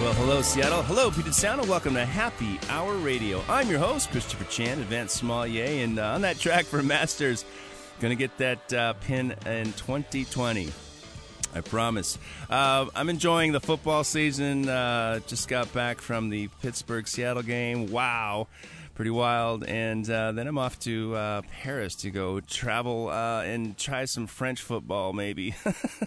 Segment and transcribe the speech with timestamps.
[0.00, 0.82] Well, hello, Seattle.
[0.82, 3.42] Hello, Puget Sound, and welcome to Happy Hour Radio.
[3.48, 7.46] I'm your host, Christopher Chan, advanced sommelier, and uh, on that track for Masters,
[7.98, 10.70] going to get that uh, pin in 2020.
[11.54, 12.18] I promise.
[12.50, 14.68] Uh, I'm enjoying the football season.
[14.68, 17.90] Uh, just got back from the Pittsburgh Seattle game.
[17.90, 18.48] Wow
[18.96, 19.62] pretty wild.
[19.64, 24.26] And uh, then I'm off to uh, Paris to go travel uh, and try some
[24.26, 25.54] French football, maybe.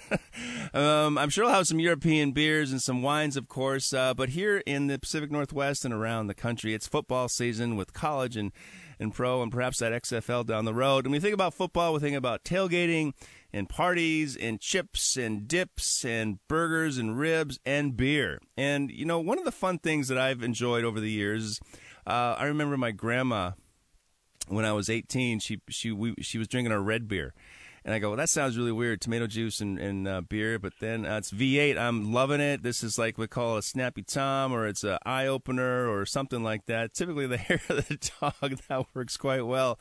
[0.74, 3.94] um, I'm sure I'll have some European beers and some wines, of course.
[3.94, 7.94] Uh, but here in the Pacific Northwest and around the country, it's football season with
[7.94, 8.52] college and
[9.02, 11.06] and pro and perhaps that XFL down the road.
[11.06, 13.14] And we think about football, we think about tailgating
[13.54, 18.40] and parties and chips and dips and burgers and ribs and beer.
[18.58, 21.60] And you know, one of the fun things that I've enjoyed over the years is
[22.10, 23.52] uh, I remember my grandma
[24.48, 25.40] when I was 18.
[25.40, 27.34] She she we, she was drinking a red beer,
[27.86, 30.60] and I go, well, that sounds really weird, tomato juice and, and uh, beer.
[30.60, 31.78] But then uh, it's V8.
[31.78, 32.64] I'm loving it.
[32.64, 36.44] This is like we call a snappy Tom, or it's an eye opener, or something
[36.44, 36.94] like that.
[36.94, 39.80] Typically, the hair of the dog that works quite well.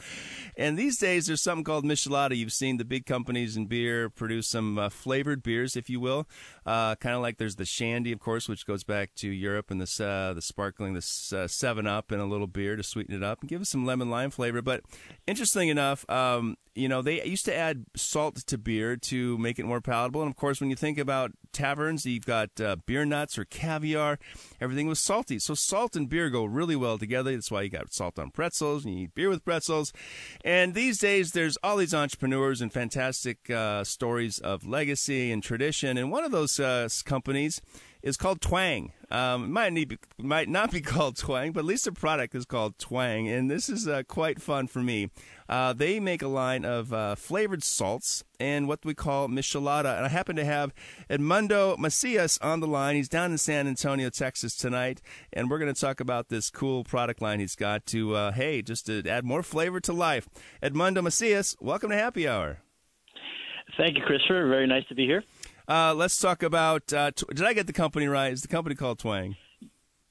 [0.57, 2.37] And these days, there's something called Michelada.
[2.37, 6.29] You've seen the big companies in beer produce some uh, flavored beers, if you will.
[6.65, 9.81] Uh, kind of like there's the Shandy, of course, which goes back to Europe, and
[9.81, 13.23] the uh, the sparkling, the uh, Seven Up, and a little beer to sweeten it
[13.23, 14.63] up and give it some lemon lime flavor.
[14.63, 14.83] But
[15.27, 19.65] interesting enough, um, you know, they used to add salt to beer to make it
[19.65, 20.23] more palatable.
[20.23, 24.19] And of course, when you think about taverns, you've got uh, beer nuts or caviar.
[24.61, 25.39] Everything was salty.
[25.39, 27.33] So salt and beer go really well together.
[27.33, 29.93] That's why you got salt on pretzels and you eat beer with pretzels.
[30.45, 35.99] And these days, there's all these entrepreneurs and fantastic uh, stories of legacy and tradition.
[35.99, 37.61] And one of those uh, companies
[38.03, 38.93] is called Twang.
[39.11, 42.79] Um, might, need, might not be called Twang, but at least the product is called
[42.79, 43.29] Twang.
[43.29, 45.11] And this is uh, quite fun for me.
[45.49, 49.97] Uh, they make a line of uh, flavored salts and what we call michelada.
[49.97, 50.75] And I happen to have
[51.09, 52.97] Edmundo Macias on the line.
[52.97, 55.01] He's down in San Antonio, Texas tonight.
[55.33, 58.61] And we're going to talk about this cool product line he's got to, uh, hey,
[58.61, 60.29] just to add more flavor to life.
[60.63, 62.59] Edmundo Macias, welcome to Happy Hour.
[63.79, 64.49] Thank you, Christopher.
[64.49, 65.23] Very nice to be here.
[65.69, 66.93] Uh, let's talk about.
[66.93, 68.33] Uh, t- did I get the company right?
[68.33, 69.37] Is the company called Twang?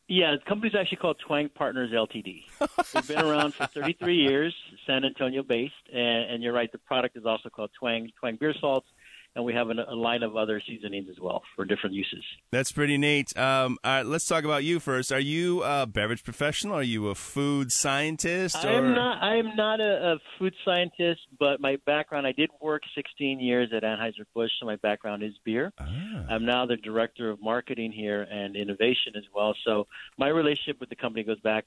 [0.07, 2.43] Yeah, the company's actually called Twang Partners Ltd.
[2.95, 6.71] We've been around for 33 years, San Antonio based, and, and you're right.
[6.71, 8.87] The product is also called Twang Twang Beer Salts
[9.37, 12.23] and we have an, a line of other seasonings as well for different uses.
[12.51, 13.37] That's pretty neat.
[13.37, 15.11] Um, all right, let's talk about you first.
[15.11, 16.73] Are you a beverage professional?
[16.73, 18.65] Are you a food scientist?
[18.65, 18.67] Or?
[18.67, 19.21] I'm not.
[19.21, 22.25] I'm not a, a, food scientist, but my background.
[22.25, 25.71] I did work 16 years at Anheuser Busch, so my background is beer.
[25.79, 25.85] Ah.
[26.29, 29.55] I'm now the director of marketing here and innovation as well.
[29.63, 29.85] So
[30.17, 31.65] my relationship with the company goes back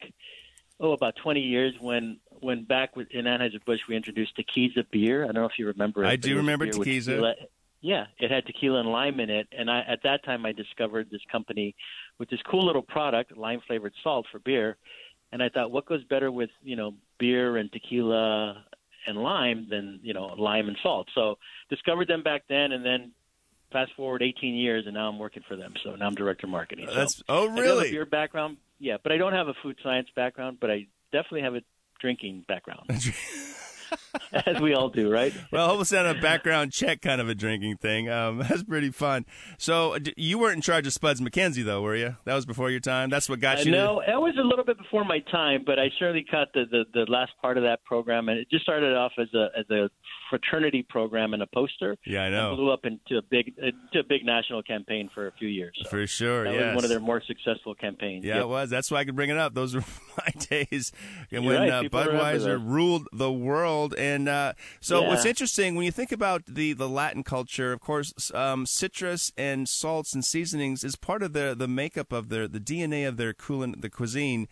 [0.81, 5.22] oh, about 20 years when when back with, in Anheuser Busch we introduced Tequiza beer.
[5.22, 6.08] I don't know if you remember it.
[6.08, 7.34] I do remember Tequiza.
[7.83, 11.09] Yeah, it had tequila and lime in it, and I, at that time I discovered
[11.11, 11.75] this company
[12.19, 14.77] with this cool little product, lime flavored salt for beer,
[15.33, 18.65] and I thought, what goes better with you know beer and tequila
[19.07, 21.09] and lime than you know lime and salt?
[21.15, 21.39] So
[21.71, 23.13] discovered them back then, and then
[23.73, 25.75] fast forward 18 years, and now I'm working for them.
[25.83, 26.87] So now I'm director of marketing.
[26.89, 27.93] So That's oh really?
[27.93, 31.55] Your background, yeah, but I don't have a food science background, but I definitely have
[31.55, 31.62] a
[32.01, 32.91] drinking background.
[34.33, 35.33] as we all do, right?
[35.53, 38.09] well, almost on a background check kind of a drinking thing.
[38.09, 39.27] Um, that's pretty fun.
[39.59, 42.17] So you weren't in charge of Spuds MacKenzie, though, were you?
[42.25, 43.11] That was before your time.
[43.11, 43.73] That's what got uh, you.
[43.73, 44.06] No, to...
[44.06, 47.11] that was a little bit before my time, but I certainly caught the, the the
[47.11, 49.91] last part of that program, and it just started off as a as a
[50.31, 51.97] fraternity program and a poster.
[52.06, 52.56] Yeah, I know.
[52.56, 55.77] blew up into a big into a big national campaign for a few years.
[55.83, 56.67] So for sure, that yes.
[56.67, 58.25] was one of their more successful campaigns.
[58.25, 58.45] Yeah, yep.
[58.45, 58.71] it was.
[58.71, 59.55] That's why I could bring it up.
[59.55, 59.84] Those were
[60.19, 60.93] my days
[61.31, 61.70] when right.
[61.70, 63.80] uh, Budweiser ruled the world.
[63.88, 65.09] And uh, so, yeah.
[65.09, 69.69] what's interesting when you think about the the Latin culture, of course, um, citrus and
[69.69, 73.32] salts and seasonings is part of the the makeup of their the DNA of their
[73.32, 73.75] cuisine.
[73.79, 74.49] The cuisine.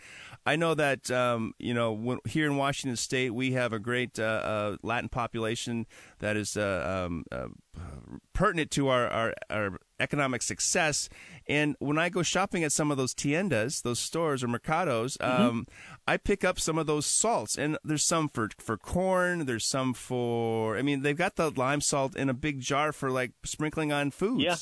[0.47, 4.19] I know that um, you know when, here in Washington State we have a great
[4.19, 5.87] uh, uh, Latin population
[6.21, 7.49] that is uh, um, uh,
[8.33, 11.09] pertinent to our, our, our economic success.
[11.49, 15.43] And when I go shopping at some of those tiendas, those stores or mercados, mm-hmm.
[15.43, 15.67] um,
[16.07, 17.57] I pick up some of those salts.
[17.57, 19.47] And there's some for for corn.
[19.47, 20.77] There's some for.
[20.77, 24.11] I mean, they've got the lime salt in a big jar for like sprinkling on
[24.11, 24.45] foods.
[24.45, 24.57] Yeah.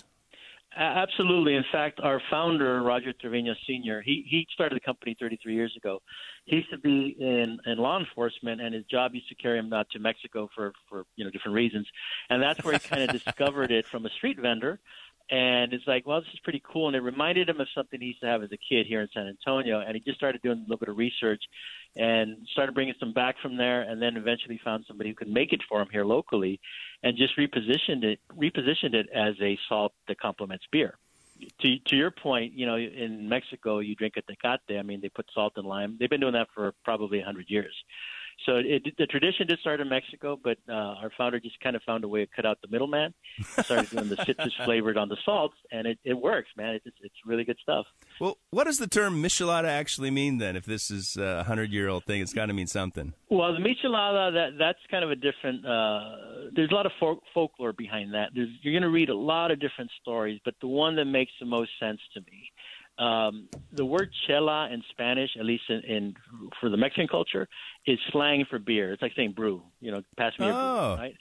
[0.79, 1.55] Absolutely.
[1.55, 6.03] In fact, our founder, Roger Trevino Sr., he, he started the company 33 years ago.
[6.45, 9.73] He used to be in, in law enforcement, and his job used to carry him
[9.73, 11.87] out to Mexico for, for you know different reasons.
[12.29, 14.79] And that's where he kind of discovered it from a street vendor.
[15.29, 16.87] And it's like, well, this is pretty cool.
[16.87, 19.09] And it reminded him of something he used to have as a kid here in
[19.13, 19.81] San Antonio.
[19.81, 21.43] And he just started doing a little bit of research
[21.97, 23.83] and started bringing some back from there.
[23.83, 26.61] And then eventually found somebody who could make it for him here locally
[27.03, 30.97] and just repositioned it, repositioned it as a salt that complements beer.
[31.61, 34.79] To, to your point, you know, in Mexico, you drink a tecate.
[34.79, 35.97] I mean, they put salt and lime.
[35.99, 37.75] They've been doing that for probably a 100 years.
[38.45, 41.83] So it, the tradition did start in Mexico, but uh, our founder just kind of
[41.83, 43.15] found a way to cut out the middleman.
[43.63, 46.75] Started doing the citrus flavored on the salts, and it, it works, man.
[46.75, 47.87] It's it's really good stuff.
[48.21, 50.55] Well, what does the term michelada actually mean then?
[50.55, 53.15] If this is a hundred year old thing, it's got to mean something.
[53.31, 55.65] Well, the michelada that that's kind of a different.
[55.65, 58.31] Uh, there's a lot of folk, folklore behind that.
[58.35, 61.33] There's, you're going to read a lot of different stories, but the one that makes
[61.41, 62.51] the most sense to me
[62.99, 66.15] um, the word chela in Spanish, at least in, in
[66.61, 67.49] for the Mexican culture,
[67.87, 68.93] is slang for beer.
[68.93, 69.63] It's like saying brew.
[69.81, 70.51] You know, pass me oh.
[70.51, 71.15] a brew, right?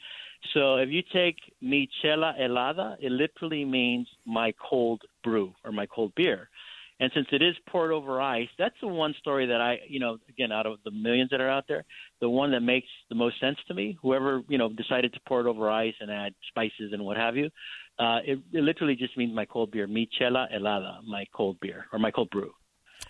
[0.54, 5.86] So if you take mi chela helada, it literally means my cold brew or my
[5.88, 6.50] cold beer.
[7.00, 10.18] And since it is poured over ice, that's the one story that I, you know,
[10.30, 11.84] again, out of the millions that are out there,
[12.22, 13.98] the one that makes the most sense to me.
[14.02, 17.36] Whoever, you know, decided to pour it over ice and add spices and what have
[17.36, 17.50] you,
[18.00, 21.86] uh, it, it literally just means my cold beer, mi chela helada, my cold beer
[21.94, 22.52] or my cold brew.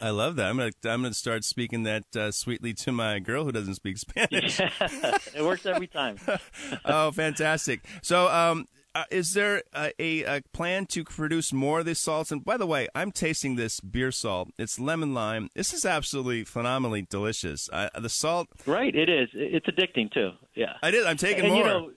[0.01, 0.47] I love that.
[0.47, 3.97] I'm gonna I'm gonna start speaking that uh, sweetly to my girl who doesn't speak
[3.97, 4.59] Spanish.
[4.79, 6.17] Yeah, it works every time.
[6.85, 7.85] oh, fantastic!
[8.01, 12.31] So, um, uh, is there a, a, a, plan to produce more of these salts?
[12.31, 14.49] And by the way, I'm tasting this beer salt.
[14.57, 15.49] It's lemon lime.
[15.53, 17.69] This is absolutely phenomenally delicious.
[17.71, 18.95] Uh, the salt, right?
[18.95, 19.29] It is.
[19.33, 20.31] It's addicting too.
[20.55, 21.05] Yeah, I did.
[21.05, 21.63] I'm taking and, more.
[21.63, 21.91] You know,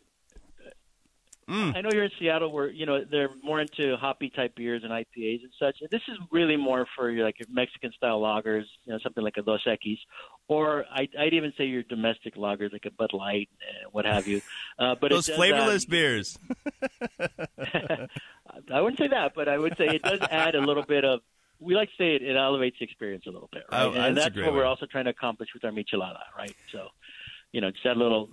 [1.49, 1.75] Mm.
[1.77, 4.93] I know you're in Seattle, where you know they're more into hoppy type beers and
[4.93, 5.77] IPAs and such.
[5.81, 9.25] And this is really more for your like your Mexican style lagers, you know, something
[9.25, 9.99] like a Dos Equis,
[10.49, 13.49] or I, would even say your domestic lagers like a Bud Light,
[13.93, 14.43] what have you.
[14.79, 16.39] Uh, but those flavorless add, beers.
[17.21, 21.21] I wouldn't say that, but I would say it does add a little bit of.
[21.61, 23.83] We like to say it, it elevates the experience a little bit, right?
[23.83, 24.51] Oh, and that's what way.
[24.53, 26.55] we're also trying to accomplish with our michelada, right?
[26.71, 26.89] So
[27.53, 28.29] you know, just that little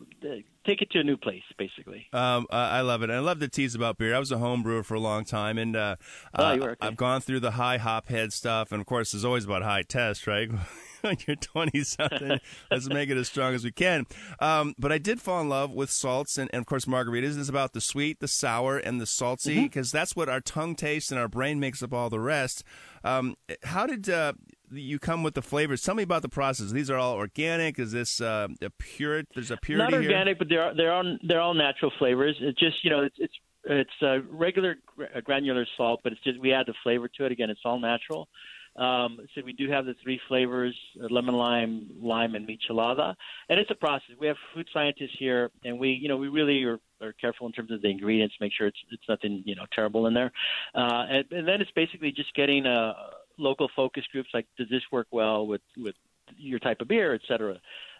[0.65, 2.07] take it to a new place, basically.
[2.11, 3.09] Um, I love it.
[3.09, 4.15] And I love to tease about beer.
[4.15, 5.95] I was a home brewer for a long time, and uh,
[6.35, 6.75] oh, uh, okay.
[6.81, 9.83] I've gone through the high hop head stuff, and of course, it's always about high
[9.83, 10.49] test, right?
[11.01, 12.39] when you're 20 something,
[12.71, 14.05] let's make it as strong as we can.
[14.39, 17.47] Um, but I did fall in love with salts, and, and of course, margaritas is
[17.47, 19.97] about the sweet, the sour, and the salty, because mm-hmm.
[19.97, 22.63] that's what our tongue tastes, and our brain makes up all the rest.
[23.03, 24.33] Um, how did uh,
[24.71, 25.81] you come with the flavors.
[25.81, 26.71] Tell me about the process.
[26.71, 27.79] These are all organic.
[27.79, 29.23] Is this uh, a pure?
[29.33, 29.91] There's a purity.
[29.91, 30.35] Not organic, here?
[30.35, 32.35] but they're they're all they're all natural flavors.
[32.39, 33.33] It's just you know it's it's
[33.65, 34.75] it's a regular
[35.23, 37.31] granular salt, but it's just we add the flavor to it.
[37.31, 38.27] Again, it's all natural.
[38.75, 43.15] Um, so we do have the three flavors: uh, lemon lime, lime, and michelada.
[43.49, 44.15] And it's a process.
[44.19, 47.53] We have food scientists here, and we, you know, we really are, are careful in
[47.53, 50.31] terms of the ingredients, make sure it's it's nothing, you know, terrible in there.
[50.73, 52.93] Uh, and, and then it's basically just getting a
[53.37, 55.95] local focus groups like does this work well with with
[56.37, 57.59] your type of beer, et cetera.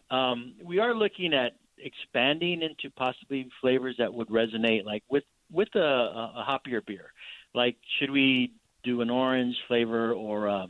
[0.09, 5.69] Um, we are looking at expanding into possibly flavors that would resonate like with with
[5.75, 7.11] a, a hoppier beer.
[7.53, 8.53] Like should we
[8.83, 10.67] do an orange flavor or a,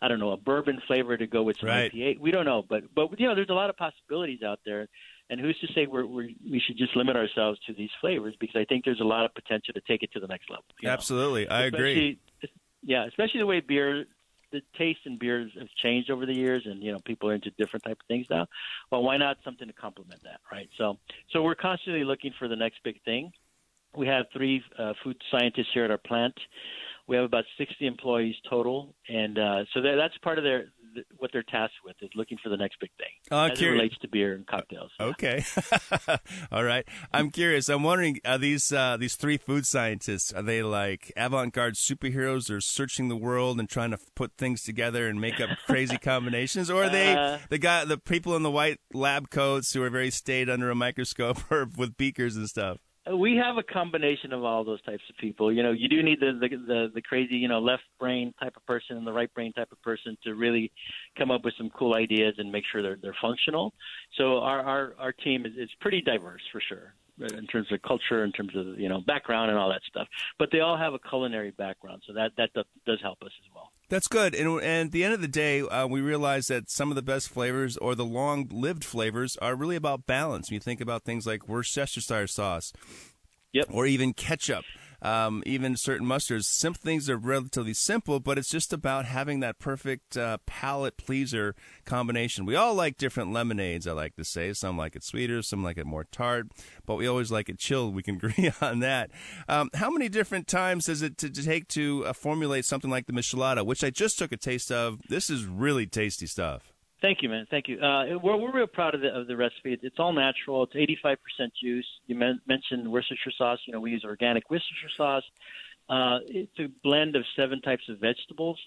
[0.00, 1.92] I don't know a bourbon flavor to go with some right.
[1.92, 2.18] IPA?
[2.20, 4.88] We don't know, but but you know there's a lot of possibilities out there.
[5.30, 8.34] And who's to say we're, we're, we should just limit ourselves to these flavors?
[8.38, 10.64] Because I think there's a lot of potential to take it to the next level.
[10.84, 11.54] Absolutely, know?
[11.54, 12.18] I especially, agree
[12.82, 14.04] yeah, especially the way beer,
[14.50, 17.50] the taste in beers have changed over the years, and you know people are into
[17.52, 18.46] different type of things now.
[18.90, 20.68] Well, why not something to complement that, right?
[20.78, 20.98] So,
[21.30, 23.32] so we're constantly looking for the next big thing.
[23.96, 26.34] We have three uh, food scientists here at our plant.
[27.08, 30.66] We have about 60 employees total, and uh, so that's part of their
[31.18, 33.74] what they're tasked with is looking for the next big thing uh, as curious.
[33.74, 34.90] it relates to beer and cocktails.
[35.00, 35.44] Okay,
[36.52, 36.86] all right.
[37.12, 37.68] I'm curious.
[37.68, 42.60] I'm wondering are these uh, these three food scientists are they like avant-garde superheroes or
[42.60, 46.84] searching the world and trying to put things together and make up crazy combinations, or
[46.84, 50.10] are they uh, the guy the people in the white lab coats who are very
[50.10, 52.78] staid under a microscope or with beakers and stuff?
[53.10, 55.52] We have a combination of all those types of people.
[55.52, 58.56] You know, you do need the, the the the, crazy, you know, left brain type
[58.56, 60.70] of person and the right brain type of person to really
[61.18, 63.74] come up with some cool ideas and make sure they're they're functional.
[64.16, 68.24] So our our our team is, is pretty diverse for sure in terms of culture,
[68.24, 70.06] in terms of you know background and all that stuff.
[70.38, 72.50] But they all have a culinary background, so that that
[72.86, 73.72] does help us as well.
[73.92, 74.34] That's good.
[74.34, 77.02] And, and at the end of the day, uh, we realize that some of the
[77.02, 80.48] best flavors or the long lived flavors are really about balance.
[80.48, 82.72] When you think about things like Worcestershire sauce,
[83.52, 83.66] yep.
[83.70, 84.64] or even ketchup.
[85.02, 86.44] Um, even certain mustards.
[86.44, 91.54] Some things are relatively simple, but it's just about having that perfect uh, palate pleaser
[91.84, 92.46] combination.
[92.46, 94.52] We all like different lemonades, I like to say.
[94.52, 96.46] Some like it sweeter, some like it more tart,
[96.86, 97.94] but we always like it chilled.
[97.94, 99.10] We can agree on that.
[99.48, 103.06] Um, how many different times does it to, to take to uh, formulate something like
[103.06, 105.00] the Michelada, which I just took a taste of?
[105.08, 106.71] This is really tasty stuff.
[107.02, 107.46] Thank you, man.
[107.50, 107.80] Thank you.
[107.80, 109.76] Uh, we're we're real proud of the of the recipe.
[109.82, 110.62] It's all natural.
[110.62, 111.16] It's 85%
[111.60, 111.84] juice.
[112.06, 113.58] You men- mentioned Worcestershire sauce.
[113.66, 115.24] You know, we use organic Worcestershire sauce.
[115.88, 118.58] Uh, it's a blend of seven types of vegetables.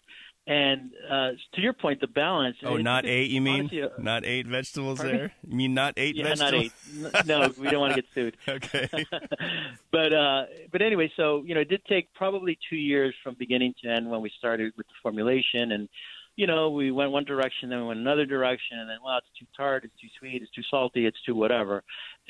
[0.47, 2.57] And uh, to your point, the balance.
[2.63, 3.61] Oh, not eight, you mean?
[3.61, 5.33] Honestly, uh, not eight vegetables there?
[5.47, 6.71] You mean not eight yeah, vegetables?
[6.93, 7.25] not eight.
[7.25, 8.37] No, we don't want to get sued.
[8.47, 8.87] okay.
[9.91, 13.73] but uh, but anyway, so you know, it did take probably two years from beginning
[13.81, 15.89] to end when we started with the formulation, and
[16.35, 19.27] you know, we went one direction, then we went another direction, and then well, it's
[19.39, 21.83] too tart, it's too sweet, it's too salty, it's too whatever.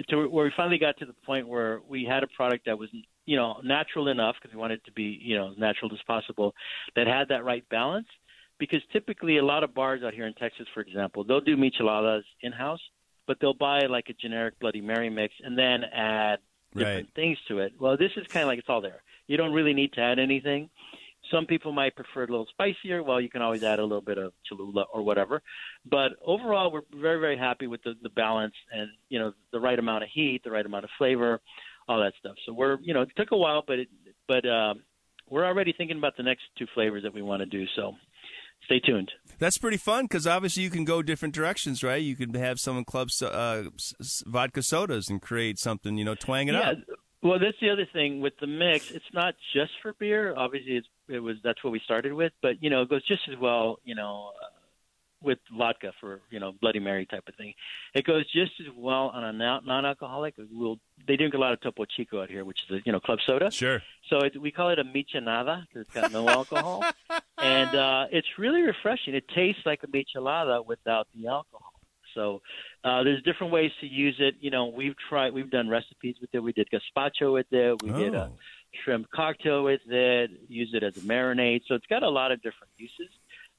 [0.09, 2.89] To where we finally got to the point where we had a product that was
[3.25, 5.99] you know, natural enough because we wanted it to be, you know, as natural as
[6.05, 6.53] possible,
[6.95, 8.07] that had that right balance.
[8.57, 12.23] Because typically, a lot of bars out here in Texas, for example, they'll do micheladas
[12.41, 12.79] in house,
[13.27, 16.39] but they'll buy like a generic Bloody Mary mix and then add
[16.73, 17.15] different Right.
[17.15, 17.73] things to it.
[17.79, 19.03] Well, this is kind of like it's all there.
[19.27, 20.69] You don't really need to add anything.
[21.31, 23.03] Some people might prefer it a little spicier.
[23.03, 25.41] Well, you can always add a little bit of Cholula or whatever.
[25.85, 29.77] But overall, we're very, very happy with the, the balance and you know the right
[29.77, 31.41] amount of heat, the right amount of flavor,
[31.87, 32.35] all that stuff.
[32.45, 33.89] So we're you know it took a while, but it,
[34.27, 34.83] but um,
[35.29, 37.65] we're already thinking about the next two flavors that we want to do.
[37.75, 37.95] So
[38.65, 39.11] stay tuned.
[39.39, 42.01] That's pretty fun because obviously you can go different directions, right?
[42.01, 43.63] You can have someone club uh,
[44.25, 46.71] vodka sodas and create something, you know, twang it yeah.
[46.71, 46.77] up.
[47.21, 48.91] Well, that's the other thing with the mix.
[48.91, 50.35] It's not just for beer.
[50.37, 53.21] Obviously, it's, it was that's what we started with, but you know, it goes just
[53.31, 53.79] as well.
[53.83, 54.47] You know, uh,
[55.23, 57.53] with vodka for you know Bloody Mary type of thing.
[57.95, 60.35] It goes just as well on a non- non-alcoholic.
[60.51, 62.99] We'll, they drink a lot of Topo Chico out here, which is a you know
[62.99, 63.49] club soda.
[63.49, 63.81] Sure.
[64.09, 66.83] So it, we call it a michelada because it's got no alcohol,
[67.39, 69.15] and uh, it's really refreshing.
[69.15, 71.71] It tastes like a michelada without the alcohol.
[72.13, 72.41] So
[72.85, 74.35] uh, there's different ways to use it.
[74.39, 76.39] You know, we've tried, we've done recipes with it.
[76.39, 77.81] We did gazpacho with it.
[77.83, 78.37] We did a Oh.
[78.83, 80.31] Shrimp cocktail with it.
[80.47, 81.61] Use it as a marinade.
[81.67, 83.09] So it's got a lot of different uses.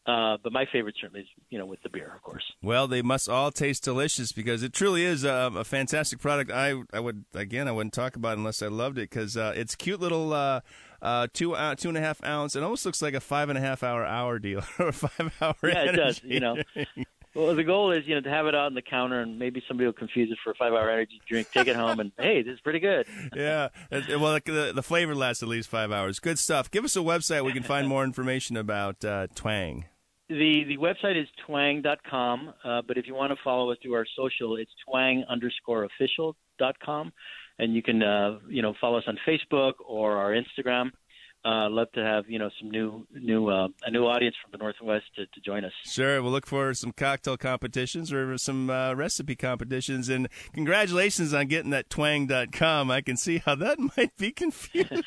[0.07, 2.45] Uh, but my favorite certainly is, you know, with the beer, of course.
[2.63, 6.53] Well, they must all taste delicious because it truly is a, a fantastic product.
[6.53, 9.53] I, I would again, I wouldn't talk about it unless I loved it because uh,
[9.57, 10.61] it's cute little uh,
[11.03, 12.55] uh, two uh, two and a half ounce.
[12.55, 15.57] It almost looks like a five and a half hour hour deal or five hour.
[15.65, 16.23] Yeah, it does.
[16.23, 16.57] You know.
[17.37, 19.63] well, the goal is, you know, to have it out on the counter, and maybe
[19.69, 21.51] somebody will confuse it for a five-hour energy drink.
[21.53, 23.07] Take it home, and hey, this is pretty good.
[23.35, 23.69] yeah.
[23.91, 26.19] Well, the, the flavor lasts at least five hours.
[26.19, 26.71] Good stuff.
[26.71, 29.85] Give us a website we can find more information about uh, Twang.
[30.29, 34.07] The the website is twang.com, uh, but if you want to follow us through our
[34.17, 37.13] social, it's twang underscore official dot com,
[37.61, 40.91] and you can uh, you know follow us on Facebook or our Instagram.
[41.47, 44.59] Uh, love to have you know some new new uh, a new audience from the
[44.59, 45.71] Northwest to, to join us.
[45.85, 50.09] Sure, we'll look for some cocktail competitions or some uh, recipe competitions.
[50.09, 52.91] And congratulations on getting that twang.com.
[52.91, 54.91] I can see how that might be confused.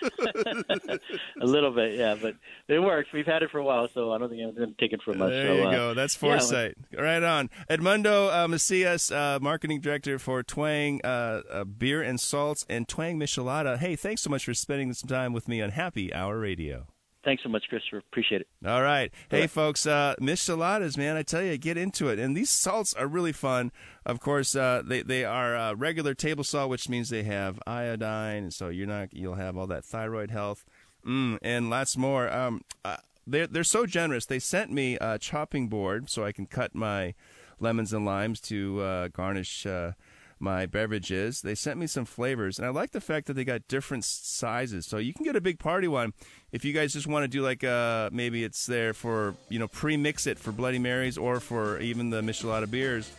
[1.42, 2.36] a little bit, yeah, but
[2.70, 3.10] it works.
[3.14, 5.02] We've had it for a while, so I don't think I'm going to take it
[5.04, 5.32] from much.
[5.32, 5.94] There so, you uh, go.
[5.94, 6.78] That's yeah, foresight.
[6.98, 7.50] right on.
[7.70, 13.20] Edmundo uh, Macias, uh, marketing director for Twang uh, uh, Beer and Salts and Twang
[13.20, 13.78] Michelada.
[13.78, 16.88] Hey, thanks so much for spending some time with me on Happy Hour Radio.
[17.24, 17.98] Thanks so much, Christopher.
[17.98, 18.48] Appreciate it.
[18.66, 19.12] All right.
[19.30, 19.50] Hey, right.
[19.50, 22.18] folks, uh, micheladas, man, I tell you, get into it.
[22.18, 23.72] And these salts are really fun.
[24.06, 28.44] Of course, uh, they, they are uh, regular table salt, which means they have iodine,
[28.44, 30.64] and so you're not, you'll have all that thyroid health
[31.06, 32.32] mm, and lots more.
[32.32, 34.26] Um, uh, they're, they're so generous.
[34.26, 37.14] They sent me a chopping board so I can cut my
[37.60, 39.92] lemons and limes to uh, garnish uh,
[40.40, 41.42] my beverages.
[41.42, 44.86] They sent me some flavors, and I like the fact that they got different sizes.
[44.86, 46.14] So you can get a big party one
[46.52, 49.68] if you guys just want to do like uh maybe it's there for you know
[49.68, 53.12] pre-mix it for Bloody Marys or for even the Michelada beers.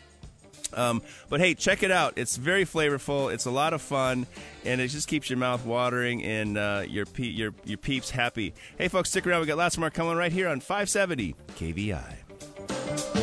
[0.73, 2.15] Um, but hey, check it out.
[2.17, 3.33] It's very flavorful.
[3.33, 4.27] It's a lot of fun,
[4.65, 8.55] and it just keeps your mouth watering and uh, your pe- your your peeps happy.
[8.79, 9.41] Hey, folks, stick around.
[9.41, 13.20] We got lots more coming right here on 570 KVI.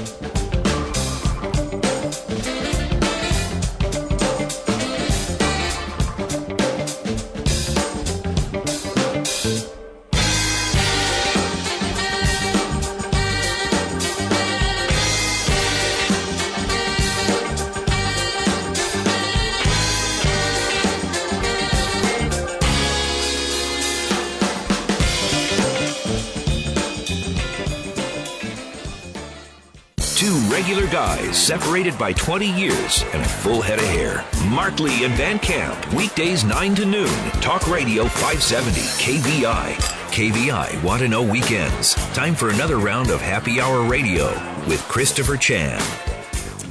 [30.97, 34.25] Guys separated by 20 years and a full head of hair.
[34.49, 37.29] Mark Lee and Van Camp, weekdays 9 to noon.
[37.39, 39.75] Talk Radio 570 KVI.
[40.09, 41.93] KVI Want to Know Weekends.
[42.15, 44.25] Time for another round of Happy Hour Radio
[44.67, 45.79] with Christopher Chan.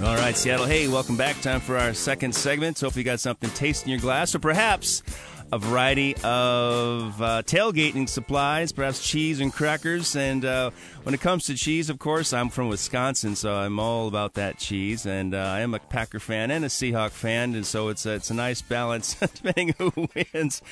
[0.02, 0.66] All right, Seattle.
[0.66, 1.40] Hey, welcome back.
[1.40, 2.80] Time for our second segment.
[2.80, 5.04] Hope you got something tasty in your glass, or perhaps
[5.52, 10.16] a variety of uh, tailgating supplies, perhaps cheese and crackers.
[10.16, 10.70] And uh,
[11.04, 14.58] when it comes to cheese, of course, I'm from Wisconsin, so I'm all about that
[14.58, 15.06] cheese.
[15.06, 18.14] And uh, I am a Packer fan and a Seahawk fan, and so it's a,
[18.14, 20.62] it's a nice balance depending who wins.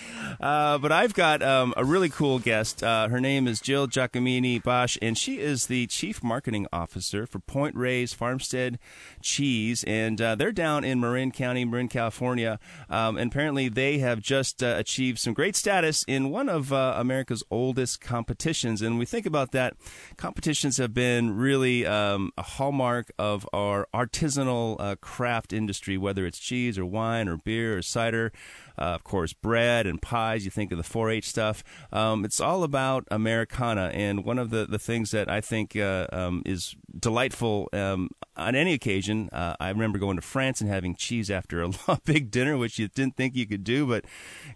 [0.41, 2.83] Uh, but I've got um, a really cool guest.
[2.83, 7.39] Uh, her name is Jill Giacomini Basch, and she is the Chief Marketing Officer for
[7.39, 8.81] Point Reyes Farmstead
[9.23, 9.85] Cheese.
[9.85, 12.59] And uh, they're down in Marin County, Marin, California.
[12.91, 16.95] Um, and apparently they have just uh, achieved some great status in one of uh,
[16.97, 18.83] America's oldest competitions.
[18.83, 19.75] And we think about that,
[20.17, 26.39] competitions have been really um, a hallmark of our artisanal uh, craft industry, whether it's
[26.39, 28.33] cheese or wine or beer or cider.
[28.79, 30.45] Uh, of course, bread and pies.
[30.45, 31.65] You think of the 4-H stuff.
[31.93, 36.07] Um, it's all about Americana, and one of the, the things that I think uh,
[36.13, 39.29] um, is delightful um, on any occasion.
[39.33, 42.89] Uh, I remember going to France and having cheese after a big dinner, which you
[42.89, 44.05] didn't think you could do, but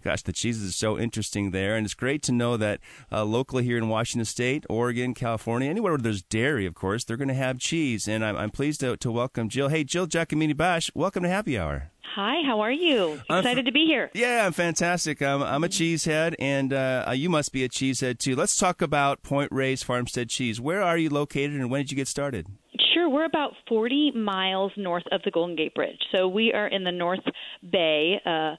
[0.02, 3.78] gosh, the cheeses are so interesting there, and it's great to know that locally here
[3.78, 7.58] in Washington State, Oregon, California, anywhere where there's dairy, of course, they're going to have
[7.58, 9.68] cheese, and I'm, I'm pleased to, to welcome Jill.
[9.68, 11.90] Hey, Jill Giacomini Basch, welcome to Happy Hour.
[12.14, 13.20] Hi, how are you?
[13.30, 14.10] Excited f- to be here.
[14.14, 15.20] Yeah, I'm fantastic.
[15.22, 18.34] I'm, I'm a cheesehead, and uh, you must be a cheesehead too.
[18.34, 20.60] Let's talk about Point Reyes Farmstead Cheese.
[20.60, 22.46] Where are you located, and when did you get started?
[22.94, 26.00] Sure, we're about 40 miles north of the Golden Gate Bridge.
[26.14, 27.24] So we are in the North
[27.70, 28.20] Bay.
[28.24, 28.56] Uh,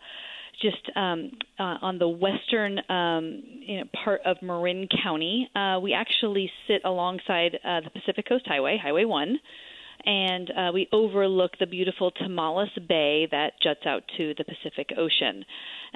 [0.62, 5.50] just um, uh, on the western um, you know, part of Marin County.
[5.56, 9.40] Uh, we actually sit alongside uh, the Pacific Coast Highway, Highway 1
[10.06, 15.46] and uh, we overlook the beautiful Tomales Bay that juts out to the Pacific Ocean.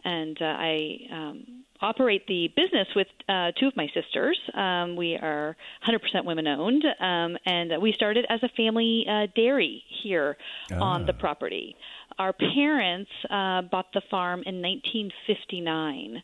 [0.04, 4.40] And uh, I um, operate the business with uh, two of my sisters.
[4.54, 5.56] Um, we are
[5.88, 10.38] 100% women owned, um, and we started as a family uh, dairy here
[10.72, 10.80] ah.
[10.80, 11.76] on the property.
[12.18, 16.24] Our parents uh, bought the farm in 1959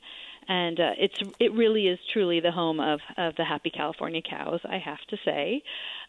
[0.49, 4.59] and uh, it's it really is truly the home of of the happy California cows.
[4.67, 5.61] I have to say.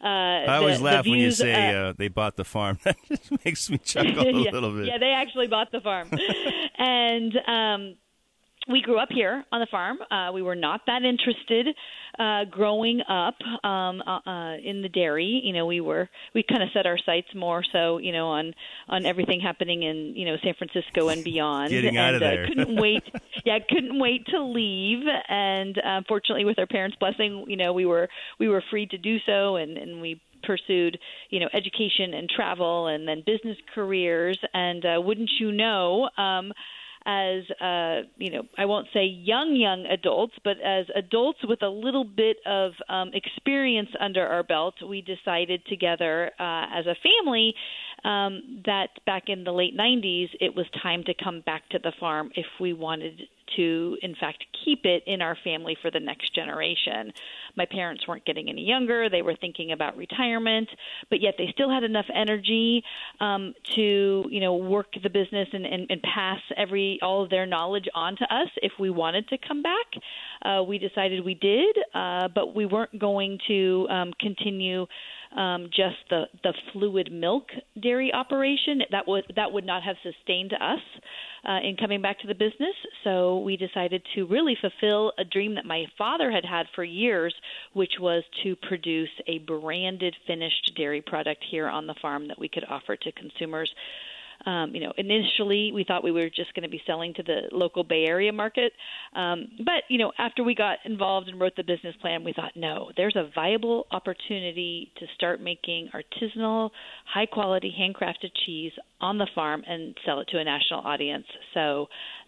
[0.02, 2.44] Uh, I always the, laugh the views, when you say uh, uh, they bought the
[2.44, 2.78] farm.
[2.84, 4.86] that just makes me chuckle a yeah, little bit.
[4.86, 6.10] Yeah, they actually bought the farm,
[6.78, 7.36] and.
[7.46, 7.96] um
[8.70, 9.98] we grew up here on the farm.
[10.10, 11.68] Uh, we were not that interested
[12.18, 15.40] uh, growing up um, uh, uh, in the dairy.
[15.44, 18.54] You know, we were we kind of set our sights more so, you know, on
[18.88, 21.70] on everything happening in you know San Francisco and beyond.
[21.70, 22.44] Getting and, out of there.
[22.44, 23.02] Uh, couldn't wait.
[23.44, 25.04] Yeah, couldn't wait to leave.
[25.28, 28.98] And uh, fortunately, with our parents' blessing, you know, we were we were free to
[28.98, 34.38] do so, and and we pursued, you know, education and travel, and then business careers.
[34.54, 36.08] And uh, wouldn't you know?
[36.16, 36.52] Um,
[37.06, 41.68] as uh, you know, I won't say young young adults, but as adults with a
[41.68, 47.54] little bit of um, experience under our belt, we decided together uh, as a family
[48.04, 51.92] um, that back in the late 90s, it was time to come back to the
[51.98, 53.20] farm if we wanted
[53.56, 57.12] to, in fact, keep it in our family for the next generation.
[57.56, 60.68] My parents weren't getting any younger; they were thinking about retirement,
[61.08, 62.82] but yet they still had enough energy
[63.20, 67.46] um, to, you know, work the business and, and, and pass every all of their
[67.46, 69.86] knowledge on to us if we wanted to come back.
[70.42, 74.86] Uh, we decided we did, uh, but we weren't going to um, continue
[75.36, 77.48] um, just the the fluid milk
[77.80, 78.82] dairy operation.
[78.90, 80.80] That would that would not have sustained us
[81.48, 82.74] uh, in coming back to the business.
[83.04, 87.34] So we decided to really fulfill a dream that my father had had for years,
[87.72, 92.48] which was to produce a branded finished dairy product here on the farm that we
[92.48, 93.70] could offer to consumers
[94.46, 97.42] um, you know, initially we thought we were just going to be selling to the
[97.52, 98.72] local Bay Area market,
[99.14, 102.52] um, but you know, after we got involved and wrote the business plan, we thought,
[102.54, 106.70] no, there's a viable opportunity to start making artisanal,
[107.06, 111.26] high quality, handcrafted cheese on the farm and sell it to a national audience.
[111.54, 111.86] So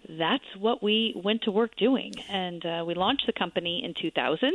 [0.08, 4.52] that's what we went to work doing, and uh, we launched the company in 2000,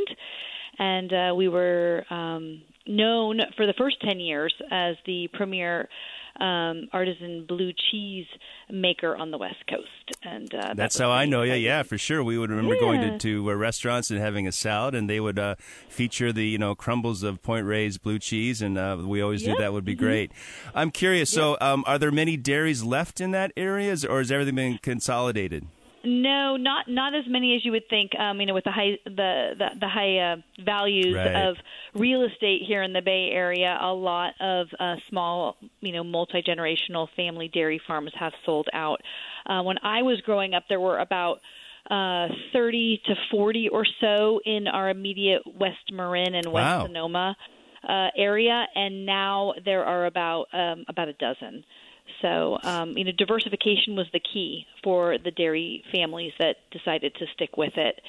[0.78, 5.88] and uh, we were um, known for the first 10 years as the premier
[6.38, 8.26] um, artisan blue cheese
[8.70, 9.88] maker on the West Coast.
[10.22, 11.54] And uh, that's that how I know you.
[11.54, 12.22] Yeah, for sure.
[12.22, 12.80] We would remember yeah.
[12.80, 15.56] going to, to uh, restaurants and having a salad, and they would uh,
[15.88, 19.56] feature the you know crumbles of Point Reyes blue cheese, and uh, we always yep.
[19.56, 20.04] knew that would be mm-hmm.
[20.04, 20.32] great.
[20.74, 21.32] I'm curious.
[21.32, 21.38] Yep.
[21.38, 25.66] So, um, are there many dairies left in that area, or has everything been consolidated?
[26.04, 28.12] No, not not as many as you would think.
[28.18, 31.48] Um, you know, with the high the the, the high uh, values Right.
[31.48, 31.56] of
[31.94, 36.42] real estate here in the Bay Area, a lot of uh, small, you know, multi
[36.42, 39.00] generational family dairy farms have sold out.
[39.46, 41.40] Uh, when I was growing up, there were about
[41.90, 46.86] uh, 30 to 40 or so in our immediate West Marin and West Wow.
[46.86, 47.36] Sonoma
[47.88, 51.64] uh, area, and now there are about um, about a dozen.
[52.22, 57.26] So, um, you know, diversification was the key for the dairy families that decided to
[57.34, 58.00] stick with it.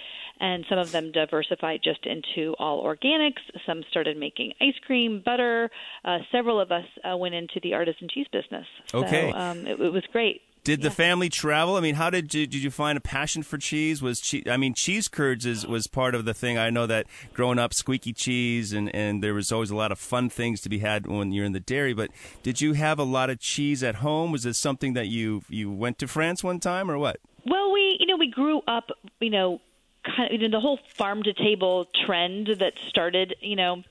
[0.42, 3.42] And some of them diversified just into all organics.
[3.66, 5.70] Some started making ice cream, butter.
[6.06, 8.66] Uh, several of us uh, went into the artisan cheese business.
[8.94, 9.32] Okay.
[9.32, 10.42] So, um, it, it was great.
[10.70, 11.78] Did the family travel?
[11.78, 14.04] I mean, how did you, did you find a passion for cheese?
[14.04, 14.44] Was cheese?
[14.48, 16.60] I mean, cheese curds is was part of the thing.
[16.60, 19.98] I know that growing up, squeaky cheese, and and there was always a lot of
[19.98, 21.96] fun things to be had when you're in the dairy.
[21.96, 22.12] But
[22.44, 24.32] did you have a lot of cheese at home?
[24.32, 27.18] Was this something that you you went to France one time or what?
[27.48, 29.62] Well, we you know we grew up you know
[30.06, 33.82] kind of you know, the whole farm to table trend that started you know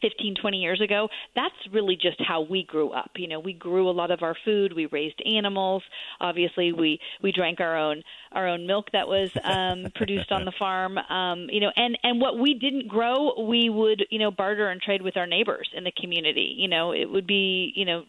[0.00, 3.10] 15 20 years ago that's really just how we grew up.
[3.16, 5.82] You know we grew a lot of our food we raised animals.
[6.20, 10.52] Obviously we we drank our own our own milk that was um produced on the
[10.58, 10.98] farm.
[10.98, 14.80] Um you know and and what we didn't grow we would you know barter and
[14.80, 16.54] trade with our neighbors in the community.
[16.56, 18.04] You know it would be you know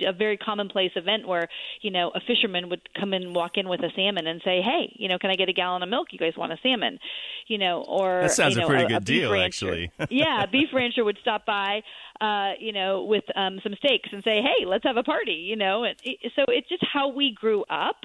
[0.00, 1.48] a very commonplace event where
[1.82, 4.94] you know a fisherman would come and walk in with a salmon and say, "Hey,
[4.98, 6.08] you know, can I get a gallon of milk?
[6.12, 6.98] You guys want a salmon?"
[7.46, 9.46] You know, or That sounds you a pretty a, good beef deal, rancher.
[9.46, 9.90] actually.
[10.10, 11.82] yeah, a beef rancher would stop by,
[12.20, 15.56] uh, you know, with um, some steaks and say, "Hey, let's have a party." You
[15.56, 15.96] know, and
[16.36, 17.96] so it's just how we grew up.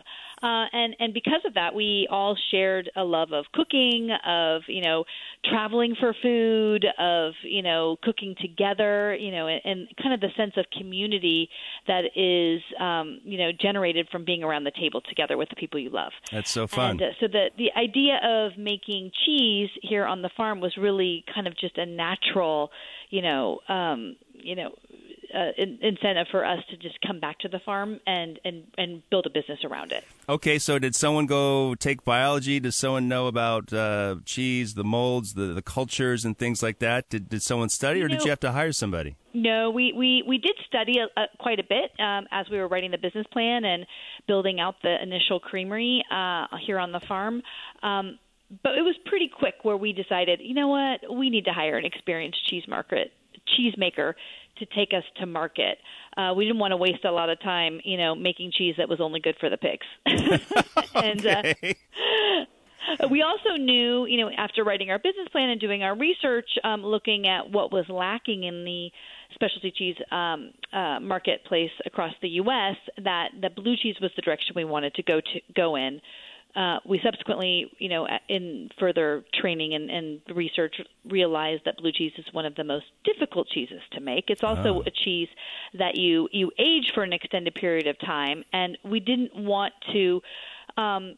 [0.41, 4.81] Uh, and and because of that, we all shared a love of cooking, of you
[4.81, 5.03] know,
[5.45, 10.29] traveling for food, of you know, cooking together, you know, and, and kind of the
[10.37, 11.49] sense of community
[11.87, 15.79] that is um, you know generated from being around the table together with the people
[15.79, 16.11] you love.
[16.31, 16.91] That's so fun.
[16.91, 21.23] And uh, so the the idea of making cheese here on the farm was really
[21.33, 22.71] kind of just a natural,
[23.09, 24.71] you know, um, you know,
[25.33, 29.25] uh, incentive for us to just come back to the farm and and and build
[29.25, 30.03] a business around it.
[30.29, 32.59] Okay, so did someone go take biology?
[32.59, 37.09] Does someone know about uh, cheese, the molds, the, the cultures, and things like that?
[37.09, 38.23] Did, did someone study, or did No.
[38.25, 39.15] you have to hire somebody?
[39.33, 42.67] No, we we we did study a, a, quite a bit um, as we were
[42.67, 43.85] writing the business plan and
[44.27, 47.43] building out the initial creamery uh, here on the farm.
[47.83, 48.17] Um,
[48.63, 51.77] but it was pretty quick where we decided, you know what, we need to hire
[51.77, 53.11] an experienced cheese market
[53.57, 54.13] cheesemaker
[54.57, 55.77] to take us to market.
[56.17, 58.89] Uh, we didn't want to waste a lot of time, you know, making cheese that
[58.89, 59.85] was only good for the pigs.
[60.95, 61.53] and uh,
[62.89, 63.07] Okay.
[63.11, 66.83] we also knew, you know, after writing our business plan and doing our research, um,
[66.83, 68.89] looking at what was lacking in the
[69.33, 74.53] specialty cheese um, uh, marketplace across the U.S., that that blue cheese was the direction
[74.55, 76.01] we wanted to go to go in.
[76.57, 82.13] Uh, we subsequently, you know, in further training and, and research, realized that blue cheese
[82.17, 84.25] is one of the most difficult cheeses to make.
[84.29, 84.83] It's also Oh.
[84.87, 85.29] a cheese
[85.75, 90.21] that you you age for an extended period of time, and we didn't want to
[90.77, 91.15] um,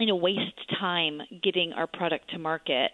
[0.00, 2.90] you know waste time getting our product to market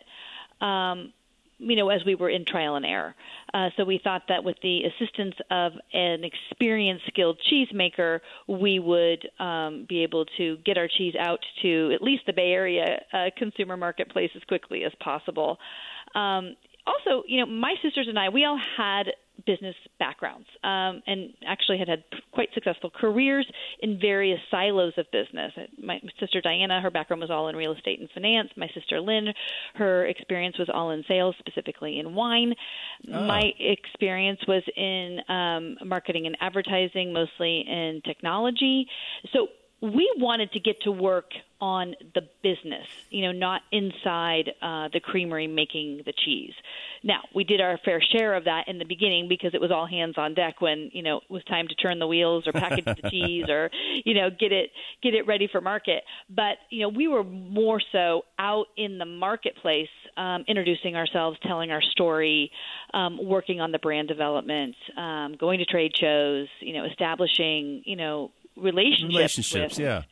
[0.60, 1.12] um,
[1.58, 3.14] you know as we were in trial and error.
[3.52, 9.28] Uh, so we thought that with the assistance of an experienced skilled cheesemaker we would
[9.38, 13.26] um, be able to get our cheese out to at least the bay area uh,
[13.36, 15.58] consumer marketplace as quickly as possible.
[16.14, 16.56] Um,
[16.88, 19.06] also you know my sisters and i we all had
[19.46, 23.46] business backgrounds um, and actually had had quite successful careers
[23.80, 25.52] in various silos of business.
[25.82, 28.50] My sister Diana, her background was all in real estate and finance.
[28.56, 29.28] My sister Lynn,
[29.74, 32.54] her experience was all in sales, specifically in wine.
[33.06, 38.86] My experience was in um, marketing and advertising, mostly in technology.
[39.32, 39.48] So
[39.80, 45.00] we wanted to get to work on the business, you know, not inside uh, the
[45.00, 46.52] creamery making the cheese.
[47.02, 49.86] Now, we did our fair share of that in the beginning because it was all
[49.86, 52.84] hands on deck when, you know, it was time to turn the wheels or package
[52.84, 53.70] the cheese or,
[54.04, 54.70] you know, get it
[55.02, 56.04] get it ready for market.
[56.28, 61.72] But, you know, we were more so out in the marketplace um, introducing ourselves, telling
[61.72, 62.52] our story,
[62.94, 67.96] um, working on the brand development, um, going to trade shows, you know, establishing, you
[67.96, 70.02] know, relationships, Relationships, with yeah.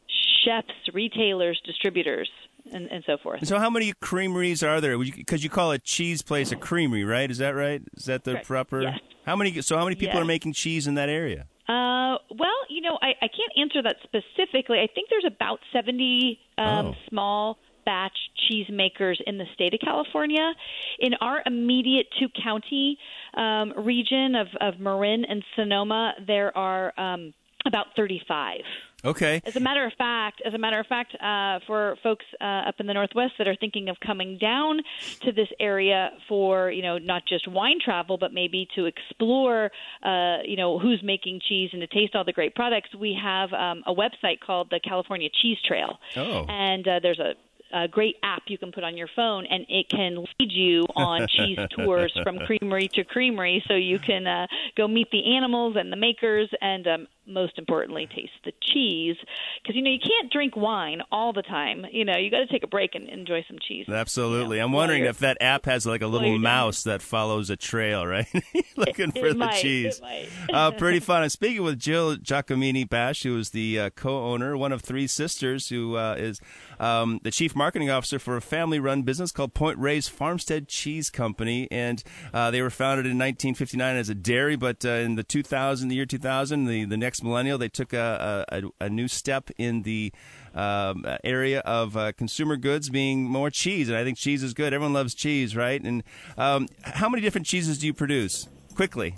[0.44, 2.28] chefs, retailers, distributors,
[2.72, 3.38] and, and so forth.
[3.40, 4.98] And so, how many creameries are there?
[4.98, 7.30] Because you call a cheese place a creamery, right?
[7.30, 7.82] Is that right?
[7.96, 8.46] Is that the Correct.
[8.46, 8.82] proper?
[8.82, 8.98] Yes.
[9.24, 9.60] How many?
[9.62, 10.22] So, how many people Yes.
[10.22, 11.46] are making cheese in that area?
[11.68, 14.78] Uh, well, you know, I, I can't answer that specifically.
[14.78, 16.94] I think there's about 70 um, Oh.
[17.08, 18.16] small batch
[18.50, 20.52] cheesemakers in the state of California.
[20.98, 22.98] In our immediate two county
[23.34, 27.32] um, region of, of Marin and Sonoma, there are um,
[27.66, 28.60] about 35.
[29.04, 29.40] Okay.
[29.44, 32.76] As a matter of fact, as a matter of fact, uh, for folks uh, up
[32.80, 34.80] in the Northwest that are thinking of coming down
[35.20, 39.70] to this area for you know not just wine travel, but maybe to explore
[40.02, 43.52] uh, you know who's making cheese and to taste all the great products, we have
[43.52, 45.98] um, a website called the California Cheese Trail.
[46.16, 46.44] Oh.
[46.48, 47.34] And uh, there's a
[47.72, 51.26] a great app you can put on your phone, and it can lead you on
[51.36, 55.92] cheese tours from creamery to creamery, so you can uh, go meet the animals and
[55.92, 59.16] the makers, and um, most importantly, taste the cheese.
[59.62, 61.84] Because you know you can't drink wine all the time.
[61.90, 63.86] You know you got to take a break and enjoy some cheese.
[63.88, 64.56] Absolutely.
[64.58, 67.56] You know, I'm wondering if that app has like a little mouse that follows a
[67.56, 68.26] trail, right?
[68.76, 70.00] Looking It- for it the might, cheese.
[70.52, 71.22] uh, pretty fun.
[71.22, 75.68] I'm speaking with Jill Giacomini Basch, who is the uh, co-owner, one of three sisters,
[75.68, 76.40] who uh, is
[76.78, 81.68] um, the chief marketing officer for a family-run business called Point Reyes Farmstead Cheese Company,
[81.70, 85.88] and uh, they were founded in 1959 as a dairy, but uh, in the 2000,
[85.88, 89.82] the year 2000, the the next millennial, they took a, a, a new step in
[89.82, 90.12] the
[90.54, 94.72] um, area of uh, consumer goods being more cheese, and I think cheese is good.
[94.72, 95.82] Everyone loves cheese, right?
[95.82, 96.02] And
[96.36, 98.48] um, how many different cheeses do you produce?
[98.74, 99.14] Quickly.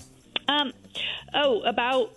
[0.49, 0.73] Um,
[1.35, 2.15] oh, about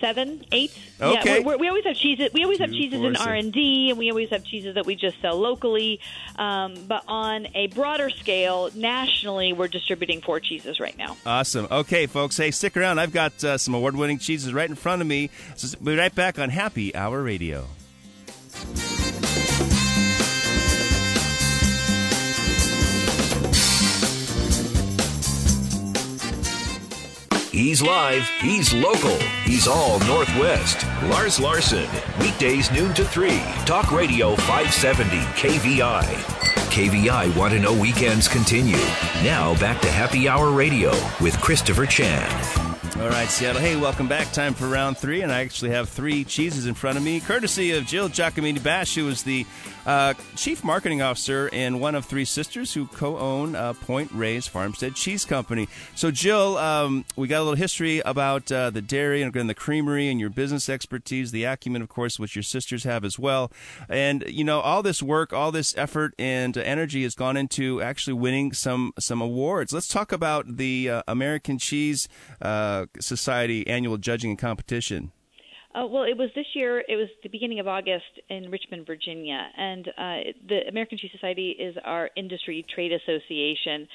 [0.00, 0.76] seven, eight.
[1.00, 1.42] Okay.
[1.42, 2.30] Yeah, we always have cheeses.
[2.32, 3.16] We always have cheeses four, in.
[3.16, 6.00] R and D, and we always have cheeses that we just sell locally.
[6.36, 11.16] Um, but on a broader scale, nationally, we're distributing four cheeses right now.
[11.26, 11.68] Awesome.
[11.70, 12.98] Okay, folks, hey, stick around.
[12.98, 15.30] I've got uh, some award winning cheeses right in front of me.
[15.56, 17.66] So we'll be right back on Happy Hour Radio.
[27.64, 30.86] He's live, he's local, he's all Northwest.
[31.04, 31.88] Lars Larson,
[32.20, 33.38] weekdays noon to 3.
[33.64, 36.04] Talk Radio 570 KVI.
[36.68, 38.76] KVI Want to Know Weekends continue.
[39.22, 40.90] Now back to Happy Hour Radio
[41.22, 42.63] with Christopher Chan.
[43.04, 43.60] All right, Seattle.
[43.60, 44.32] Hey, welcome back.
[44.32, 47.72] Time for round three, and I actually have three cheeses in front of me, courtesy
[47.72, 49.44] of Jill Giacomini Basch, who is the
[49.84, 54.94] uh, chief marketing officer and one of three sisters who co-own uh, Point Reyes Farmstead
[54.94, 55.68] Cheese Company.
[55.94, 59.54] So, Jill, um, we got a little history about uh, the dairy and again the
[59.54, 63.52] creamery and your business expertise, the acumen, of course, which your sisters have as well.
[63.86, 68.14] And you know, all this work, all this effort and energy has gone into actually
[68.14, 69.74] winning some some awards.
[69.74, 72.08] Let's talk about the uh, American Cheese
[72.40, 75.12] uh, Society annual judging and competition.
[75.74, 76.84] Uh, well, it was this year.
[76.86, 80.16] It was the beginning of August in Richmond, Virginia, and uh,
[80.48, 83.88] the American Cheese Society is our industry trade association,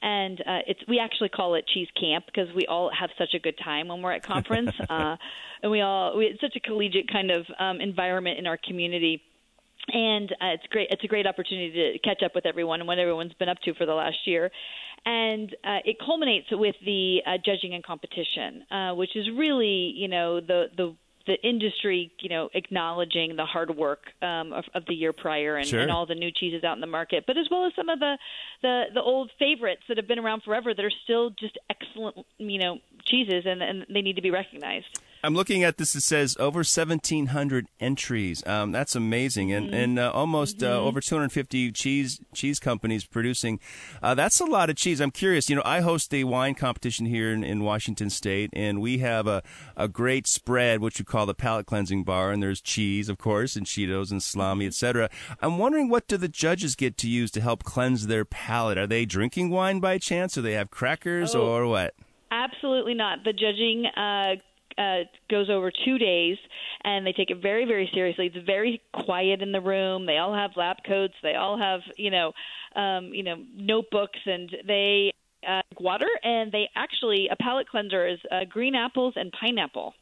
[0.00, 3.38] and uh, it's we actually call it Cheese Camp because we all have such a
[3.38, 5.16] good time when we're at conference, uh,
[5.62, 9.22] and we all we, it's such a collegiate kind of um, environment in our community
[9.92, 10.88] and uh, it's great.
[10.90, 13.74] It's a great opportunity to catch up with everyone and what everyone's been up to
[13.74, 14.50] for the last year.
[15.04, 20.08] And uh, it culminates with the uh, judging and competition, uh, which is really, you
[20.08, 20.94] know, the the
[21.26, 25.66] the industry, you know, acknowledging the hard work um, of, of the year prior and,
[25.66, 25.80] Sure.
[25.80, 27.98] and all the new cheeses out in the market, but as well as some of
[27.98, 28.16] the,
[28.62, 32.58] the the old favorites that have been around forever that are still just excellent, you
[32.58, 35.00] know, cheeses, and, and they need to be recognized.
[35.26, 35.96] I'm looking at this.
[35.96, 38.46] It says over 1,700 entries.
[38.46, 43.58] Um, that's amazing, and and uh, almost uh, over 250 cheese cheese companies producing.
[44.00, 45.00] Uh, that's a lot of cheese.
[45.00, 45.50] I'm curious.
[45.50, 49.26] You know, I host a wine competition here in, in Washington State, and we have
[49.26, 49.42] a
[49.76, 53.56] a great spread, which we call the palate cleansing bar, and there's cheese, of course,
[53.56, 55.10] and Cheetos and salami, etc.
[55.42, 58.78] I'm wondering what do the judges get to use to help cleanse their palate?
[58.78, 61.40] Are they drinking wine by chance, or they have crackers, Oh.
[61.48, 61.94] or what?
[62.30, 63.24] Absolutely not.
[63.24, 64.36] The judging uh,
[64.78, 66.36] uh, goes over two days,
[66.84, 68.30] and they take it very, very seriously.
[68.32, 70.06] It's very quiet in the room.
[70.06, 71.14] They all have lab coats.
[71.22, 72.32] They all have, you know,
[72.74, 75.12] um, you know, notebooks, and they
[75.46, 76.08] uh, water.
[76.22, 79.94] And they actually a palate cleanser is uh, green apples and pineapple.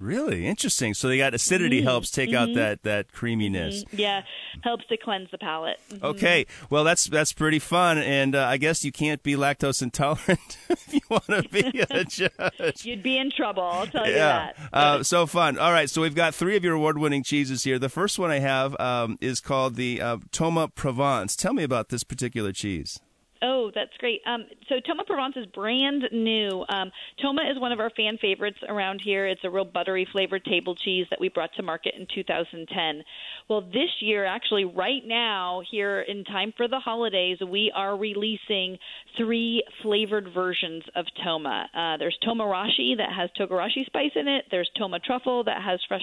[0.00, 0.94] Really interesting.
[0.94, 3.84] So they got acidity helps take out that that creaminess.
[3.90, 4.22] Yeah,
[4.62, 5.80] helps to cleanse the palate.
[5.90, 6.02] Mhm.
[6.04, 10.56] Okay, well that's that's pretty fun, and uh, I guess you can't be lactose intolerant
[10.70, 12.84] if you want to be a judge.
[12.84, 13.64] You'd be in trouble.
[13.64, 14.56] I'll tell you that.
[14.72, 15.58] uh, so fun.
[15.58, 17.78] All right, so we've got three of your award-winning cheeses here.
[17.80, 21.34] The first one I have um, is called the uh, Toma Provence.
[21.34, 23.00] Tell me about this particular cheese.
[23.40, 24.20] Oh, that's great.
[24.26, 26.64] Um, so Toma Provence is brand new.
[26.68, 26.90] Um,
[27.22, 29.26] Toma is one of our fan favorites around here.
[29.26, 33.04] It's a real buttery flavored table cheese that we brought to market in 2010.
[33.48, 38.78] Well, this year, actually, right now, here in time for the holidays, we are releasing
[39.16, 41.68] three flavored versions of Toma.
[41.72, 44.46] Uh, there's Toma Rashi that has togarashi spice in it.
[44.50, 46.02] There's Toma Truffle that has fresh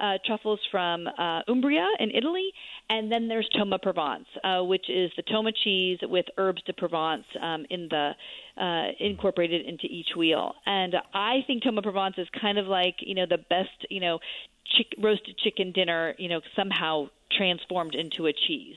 [0.00, 2.52] uh, truffles from uh, Umbria in Italy,
[2.90, 7.24] and then there's Toma Provence, uh, which is the Toma cheese with herbs de Provence
[7.40, 8.12] um, in the
[8.60, 10.54] uh, incorporated into each wheel.
[10.66, 14.18] And I think Toma Provence is kind of like you know the best you know
[14.76, 18.76] chick- roasted chicken dinner you know somehow transformed into a cheese.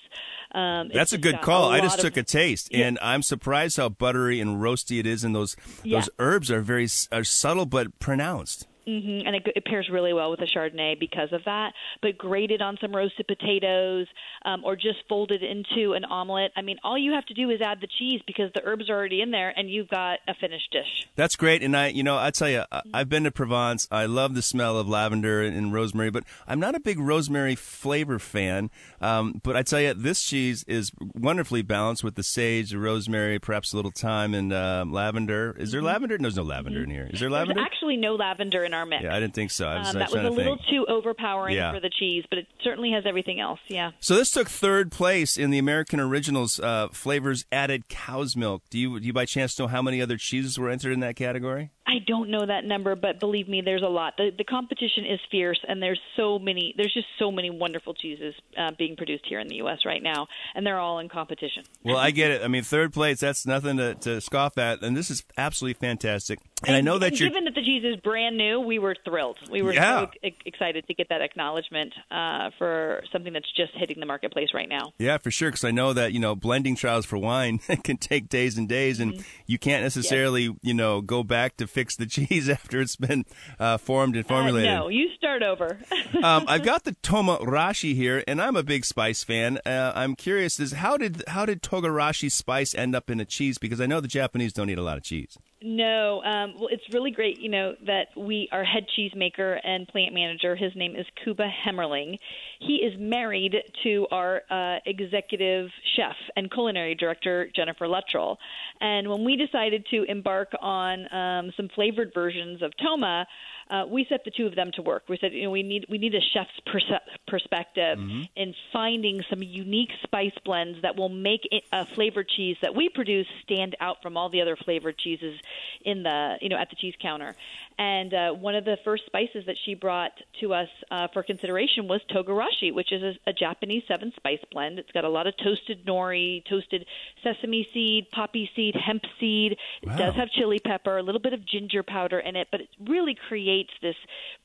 [0.53, 1.69] Um, That's a good call.
[1.69, 2.87] A I just took a taste, yeah.
[2.87, 5.99] and I'm surprised how buttery and roasty it is, and those yeah.
[5.99, 8.67] those herbs are very are subtle but pronounced.
[8.87, 9.27] Mm-hmm.
[9.27, 11.73] And it, it, pairs really well with a Chardonnay because of that.
[12.01, 14.07] But grated on some roasted potatoes
[14.43, 16.51] um, or just folded into an omelet.
[16.55, 18.95] I mean, all you have to do is add the cheese because the herbs are
[18.95, 21.07] already in there and you've got a finished dish.
[21.15, 21.63] That's great.
[21.63, 23.87] And I, you know, I tell you, I've been to Provence.
[23.91, 27.55] I love the smell of lavender and, and rosemary, but I'm not a big rosemary
[27.55, 28.69] flavor fan.
[29.01, 33.39] Um, but I tell you, this cheese is wonderfully balanced with the sage, the rosemary,
[33.39, 35.55] perhaps a little thyme and uh, lavender.
[35.57, 35.87] Is there mm-hmm.
[35.87, 36.17] lavender?
[36.17, 36.91] No, there's no lavender mm-hmm.
[36.91, 37.09] in here.
[37.11, 37.55] Is there lavender?
[37.55, 39.03] There's actually no lavender in our mix.
[39.03, 39.65] Yeah, I didn't think so.
[39.67, 40.67] Was, um, that was a little think.
[40.69, 41.73] too overpowering yeah.
[41.73, 43.59] for the cheese, but it certainly has everything else.
[43.67, 43.91] Yeah.
[43.99, 48.63] So this took third place in the American Originals uh, flavors added cow's milk.
[48.69, 51.15] Do you do you by chance know how many other cheeses were entered in that
[51.15, 51.71] category?
[51.87, 54.15] I don't know that number, but believe me, there's a lot.
[54.17, 56.73] The, the competition is fierce, and there's so many.
[56.75, 59.79] There's just so many wonderful cheeses uh, being produced here in the U.S.
[59.85, 61.63] right now, and they're all in competition.
[61.83, 62.41] Well, I get it.
[62.43, 66.39] I mean, third place—that's nothing to, to scoff at, and this is absolutely fantastic.
[66.61, 68.95] And, and I know that you're given that the cheese is brand new, we were
[69.03, 69.37] thrilled.
[69.51, 70.05] We were yeah.
[70.05, 74.69] so excited to get that acknowledgement uh, for something that's just hitting the marketplace right
[74.69, 74.93] now.
[74.97, 75.49] Yeah, for sure.
[75.49, 78.99] Because I know that you know blending trials for wine can take days and days,
[78.99, 79.21] and mm-hmm.
[79.45, 80.55] you can't necessarily yes.
[80.61, 83.25] you know go back to fix the cheese after it's been
[83.59, 84.71] uh, formed and formulated.
[84.71, 85.77] Uh, no, you start over.
[86.23, 89.59] um, I've got the Togarashi here, and I'm a big spice fan.
[89.65, 93.57] Uh, I'm curious: is how did how did Togarashi spice end up in a cheese?
[93.57, 95.37] Because I know the Japanese don't eat a lot of cheese.
[95.67, 100.13] No, um, well, it's really great, you know, that we our head cheesemaker and plant
[100.13, 100.55] manager.
[100.55, 102.19] His name is Kuba Hemmerling.
[102.59, 108.37] He is married to our uh, executive chef and culinary director Jennifer Luttrell.
[108.79, 113.25] And when we decided to embark on um, some flavored versions of Toma,
[113.67, 115.03] uh, we set the two of them to work.
[115.09, 118.21] We said, you know, we need we need a chef's perse- perspective mm-hmm.
[118.35, 122.89] in finding some unique spice blends that will make it, a flavored cheese that we
[122.89, 125.39] produce stand out from all the other flavored cheeses
[125.83, 127.35] in the you know at the cheese counter.
[127.77, 131.87] And uh, one of the first spices that she brought to us uh, for consideration
[131.87, 134.79] was togarashi, which is a, a Japanese seven spice blend.
[134.79, 136.85] It's got a lot of toasted nori, toasted
[137.21, 139.57] sesame seed, poppy seed, hemp seed.
[139.83, 139.93] Wow.
[139.93, 142.69] It does have chili pepper, a little bit of ginger powder in it, but it
[142.87, 143.95] really creates this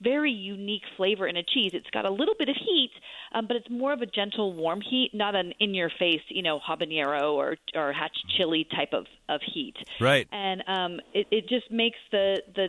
[0.00, 1.70] very unique flavor in a cheese.
[1.72, 2.90] It's got a little bit of heat,
[3.32, 7.34] um, but it's more of a gentle, warm heat, not an in-your-face, you know, habanero
[7.34, 9.76] or or hatch chili type of of heat.
[10.00, 10.26] Right.
[10.32, 12.68] And um, it, it just makes the the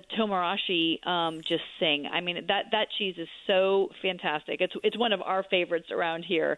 [1.05, 2.07] um, just sing.
[2.11, 4.61] I mean that that cheese is so fantastic.
[4.61, 6.57] It's it's one of our favorites around here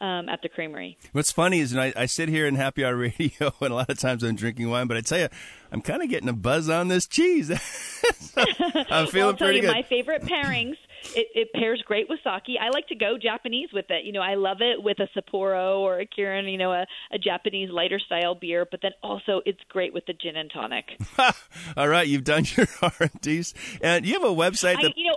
[0.00, 0.96] um, at the creamery.
[1.12, 3.98] What's funny is, I, I sit here in Happy Hour Radio, and a lot of
[3.98, 5.28] times I'm drinking wine, but I tell you,
[5.72, 7.50] I'm kind of getting a buzz on this cheese.
[8.36, 8.46] I'm feeling
[8.86, 9.72] well, I'll tell pretty you, good.
[9.72, 10.76] My favorite pairings
[11.14, 12.56] it, it pairs great with sake.
[12.60, 14.04] I like to go Japanese with it.
[14.04, 17.18] You know, I love it with a Sapporo or a Kirin, you know, a, a
[17.18, 18.66] Japanese lighter style beer.
[18.70, 20.98] But then also, it's great with the gin and tonic.
[21.76, 24.80] All right, you've done your R&Ds, and you have a website.
[24.82, 25.16] That- I, you know,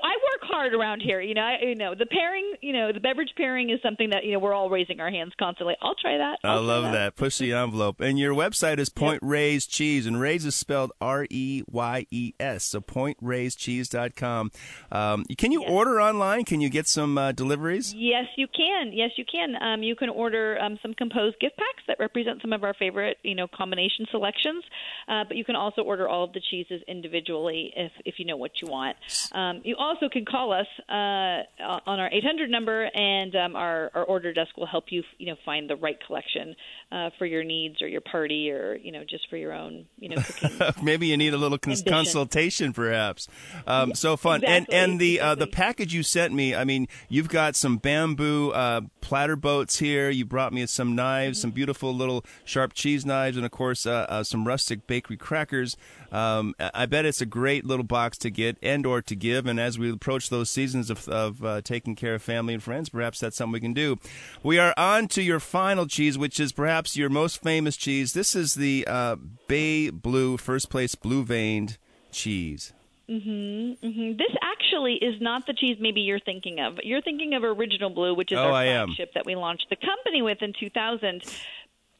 [0.58, 1.22] hard around here.
[1.22, 4.26] You know, I, you know, the pairing, you know, the beverage pairing is something that
[4.26, 5.76] you know we're all raising our hands constantly.
[5.82, 6.39] I'll try that.
[6.43, 6.91] I'll i love that.
[6.91, 7.15] that.
[7.15, 8.02] Push the envelope.
[8.02, 9.30] And your website is Point yep.
[9.30, 12.63] Reyes Cheese, and Reyes is spelled R E Y E S.
[12.63, 14.52] So pointreyescheese.com.
[14.91, 15.70] Um, can you yes.
[15.72, 16.43] order online?
[16.46, 17.93] Can you get some uh, deliveries?
[17.93, 18.91] Yes, you can.
[18.93, 19.56] Yes, you can.
[19.62, 23.17] Um, you can order um, some composed gift packs that represent some of our favorite,
[23.24, 24.63] you know, combination selections.
[25.08, 28.38] Uh, but you can also order all of the cheeses individually if if you know
[28.38, 28.98] what you want.
[29.32, 31.44] Um, you also can call us uh,
[31.86, 35.38] on our 800 number, and um, our, our order desk will help you, you know,
[35.46, 36.56] find the right collection
[36.92, 40.10] uh, for your needs or your party or you know just for your own, you
[40.10, 40.22] know,
[40.84, 43.28] Maybe you need a little cons- consultation, perhaps.
[43.66, 44.76] Um, so fun, exactly.
[44.76, 45.32] and and the exactly.
[45.32, 46.56] uh, the package you sent me.
[46.56, 50.10] I mean, you've got some bamboo uh, platter boats here.
[50.10, 51.42] You brought me some knives, mm-hmm.
[51.42, 55.78] some beautiful little sharp cheese knives, and of course uh, uh, some rustic bakery crackers.
[56.12, 59.46] Um, I bet it's a great little box to get and or to give.
[59.46, 62.89] And as we approach those seasons of, of uh, taking care of family and friends,
[62.89, 63.98] perhaps that's something we can do.
[64.43, 68.13] We are on to your final cheese, which is perhaps your most famous cheese.
[68.13, 69.17] This is the uh,
[69.48, 71.78] Bay Blue, first place blue veined
[72.12, 72.74] cheese.
[73.10, 74.17] Mm-hmm, mm-hmm.
[74.17, 76.78] This actually is not the cheese maybe you're thinking of.
[76.84, 80.22] You're thinking of Original Blue, which is oh, our flagship that we launched the company
[80.22, 81.24] with in 2000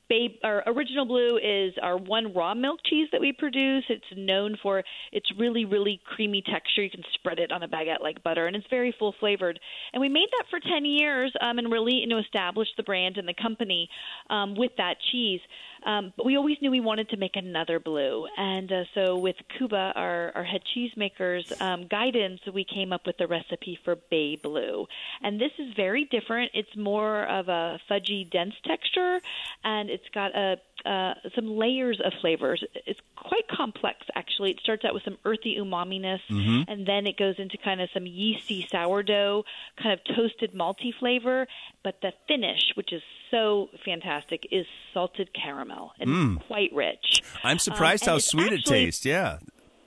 [0.10, 3.84] Babe, our original blue is our one raw milk cheese that we produce.
[3.90, 6.84] It's known for its really, really creamy texture.
[6.84, 9.60] You can spread it on a baguette like butter, and it's very full flavored.
[9.92, 13.18] And we made that for 10 years um, and really, you know, established the brand
[13.18, 13.90] and the company
[14.30, 15.42] um, with that cheese.
[15.86, 18.28] Um, but we always knew we wanted to make another blue.
[18.38, 23.18] And uh, so with Kuba, our, our head cheesemaker's um, guidance, we came up with
[23.18, 24.88] the recipe for Bay Blue.
[25.22, 26.52] And this is very different.
[26.54, 29.20] It's more of a fudgy, dense texture,
[29.64, 30.58] and it's got a
[30.88, 32.64] uh, some layers of flavors.
[32.86, 34.52] It's quite complex, actually.
[34.52, 36.70] It starts out with some earthy umaminess, mm-hmm.
[36.72, 39.44] and then it goes into kind of some yeasty sourdough,
[39.82, 41.46] kind of toasted malty flavor.
[41.84, 46.48] But the finish, which is so fantastic, is salted caramel and mm.
[46.48, 47.22] quite rich.
[47.44, 49.06] I'm surprised um, how sweet actually, it tastes.
[49.06, 49.40] Yeah.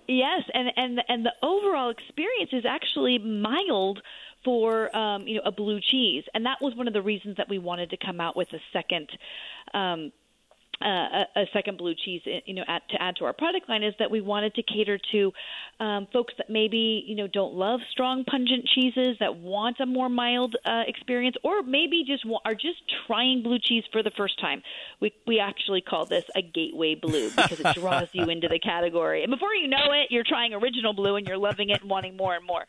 [0.06, 4.02] Yes, and and and the overall experience is actually mild
[4.44, 7.48] for um, you know a blue cheese, and that was one of the reasons that
[7.48, 9.08] we wanted to come out with a second
[9.72, 10.12] um,
[10.82, 13.94] uh, a, second blue cheese, you know, at, to add to our product line is
[13.98, 15.32] that we wanted to cater to
[15.80, 20.08] um, folks that maybe you know don't love strong, pungent cheeses that want a more
[20.08, 24.62] mild uh, experience, or maybe just are just trying blue cheese for the first time.
[25.00, 29.22] We we actually call this a gateway blue because it draws you into the category,
[29.22, 32.16] and before you know it, you're trying original blue and you're loving it and wanting
[32.16, 32.64] more and more.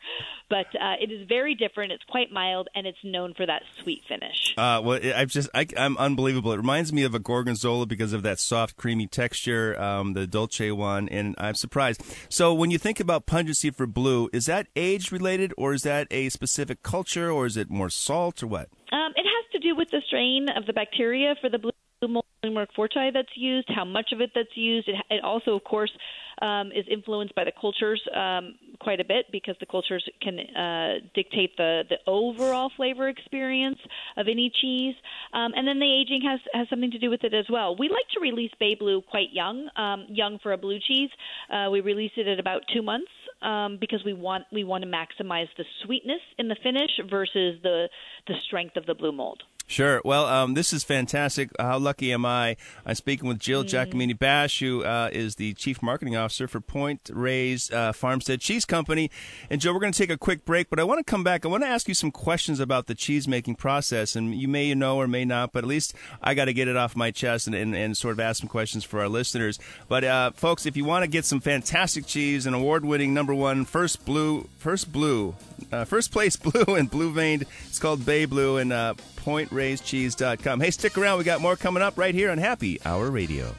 [0.48, 1.92] But uh, it is very different.
[1.92, 4.54] It's quite mild, and it's known for that sweet finish.
[4.56, 6.52] Uh, well, I've just I, I'm unbelievable.
[6.52, 10.26] It reminds me of a gorgonzola because because of that soft, creamy texture, um, the
[10.26, 12.02] Dolce one, and I'm surprised.
[12.28, 16.08] So when you think about pungency for blue, is that age related, or is that
[16.10, 18.70] a specific culture, or is it more salt, or what?
[18.90, 21.70] Um, it has to do with the strain of the bacteria for the blue
[22.08, 22.24] mold
[22.74, 24.88] forti that's used, how much of it that's used.
[24.88, 25.92] It, it also, of course,
[26.42, 30.94] um, is influenced by the cultures um, quite a bit because the cultures can uh,
[31.14, 33.78] dictate the, the overall flavor experience
[34.16, 34.94] of any cheese.
[35.32, 37.76] Um, and then the aging has, has something to do with it as well.
[37.76, 41.10] We like to release Bay Blue quite young, um, young for a blue cheese.
[41.48, 43.10] Uh, we release it at about two months.
[43.40, 47.88] Um, because we want we want to maximize the sweetness in the finish versus the
[48.28, 49.42] the strength of the blue mold.
[49.72, 50.02] Sure.
[50.04, 51.48] Well, um, this is fantastic.
[51.58, 52.58] How lucky am I?
[52.84, 53.70] I'm speaking with Jill mm.
[53.70, 58.66] Giacomini Basch, who uh, is the Chief Marketing Officer for Point Reyes uh, Farmstead Cheese
[58.66, 59.10] Company.
[59.48, 61.46] And Jill, we're going to take a quick break, but I want to come back.
[61.46, 64.14] I want to ask you some questions about the cheese making process.
[64.14, 66.76] And you may know or may not, but at least I got to get it
[66.76, 69.58] off my chest and, and, and, sort of ask some questions for our listeners.
[69.88, 73.64] But uh, folks, if you want to get some fantastic cheese, an award-winning number one
[73.64, 75.34] first blue, first blue,
[75.72, 78.94] uh, first place blue and blue veined, it's called Bay Blue, and uh,
[79.62, 80.60] pointreyescheese.com.
[80.60, 81.18] Hey, stick around.
[81.18, 83.54] We got more coming up right here on Happy Hour Radio.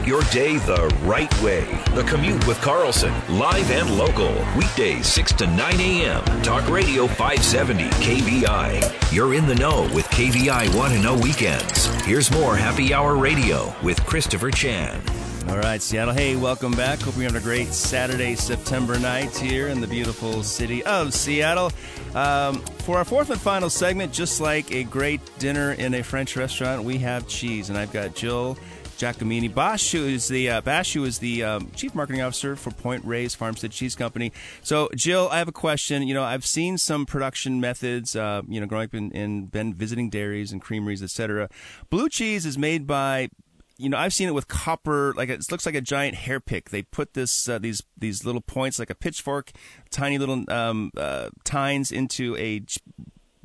[0.00, 1.64] Start your day the right way.
[1.94, 4.32] The Commute with Carlson, live and local.
[4.56, 6.24] Weekdays 6 to 9 a.m.
[6.42, 9.12] Talk Radio 570 KVI.
[9.12, 11.86] You're in the know with KVI Want to Know Weekends.
[12.04, 15.02] Here's more Happy Hour Radio with Christopher Chan.
[15.48, 16.14] All right, Seattle.
[16.14, 17.00] Hey, welcome back.
[17.00, 21.72] Hope you're having a great Saturday, September night here in the beautiful city of Seattle.
[22.14, 26.36] Um, for our fourth and final segment, just like a great dinner in a French
[26.36, 27.68] restaurant, we have cheese.
[27.68, 28.56] And I've got Jill
[29.00, 29.52] Giacomini.
[29.52, 33.34] Bosch, is the uh, Basch, who is the um, chief marketing officer for Point Reyes
[33.34, 34.30] Farmstead Cheese Company.
[34.62, 36.06] So, Jill, I have a question.
[36.06, 38.14] You know, I've seen some production methods.
[38.14, 41.48] Uh, you know, growing up in, in been visiting dairies and creameries, etc.
[41.88, 43.30] Blue cheese is made by
[43.78, 45.14] you know, I've seen it with copper.
[45.16, 46.68] Like it looks like a giant hair pick.
[46.68, 49.52] They put this uh, these these little points, like a pitchfork,
[49.88, 52.60] tiny little um, uh, tines into a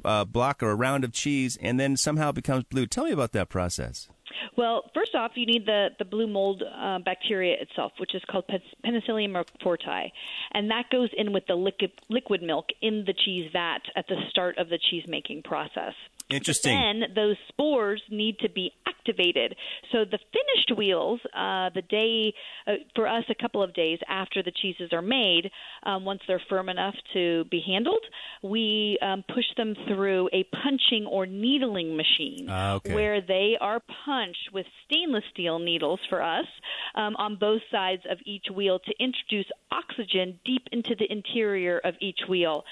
[0.04, 2.86] uh, block or a round of cheese, and then somehow it becomes blue.
[2.86, 4.10] Tell me about that process.
[4.58, 8.46] Well, first off, you need the, the blue mold uh, bacteria itself, which is called
[8.84, 10.12] Penicillium roqueforti,
[10.54, 14.16] and that goes in with the liquid, liquid milk in the cheese vat at the
[14.30, 15.94] start of the cheese making process.
[16.30, 16.76] Interesting.
[16.76, 19.56] Then those spores need to be activated.
[19.92, 22.34] So the finished wheels, uh, the day
[22.66, 25.52] uh, for us, a couple of days after the cheeses are made,
[25.84, 28.04] um, once they're firm enough to be handled,
[28.42, 32.96] we um, push them through a punching or needling machine, uh, okay.
[32.96, 36.48] where they are punched with stainless steel needles for us
[36.96, 41.94] um, on both sides of each wheel to introduce oxygen deep into the interior of
[42.02, 42.64] each wheel.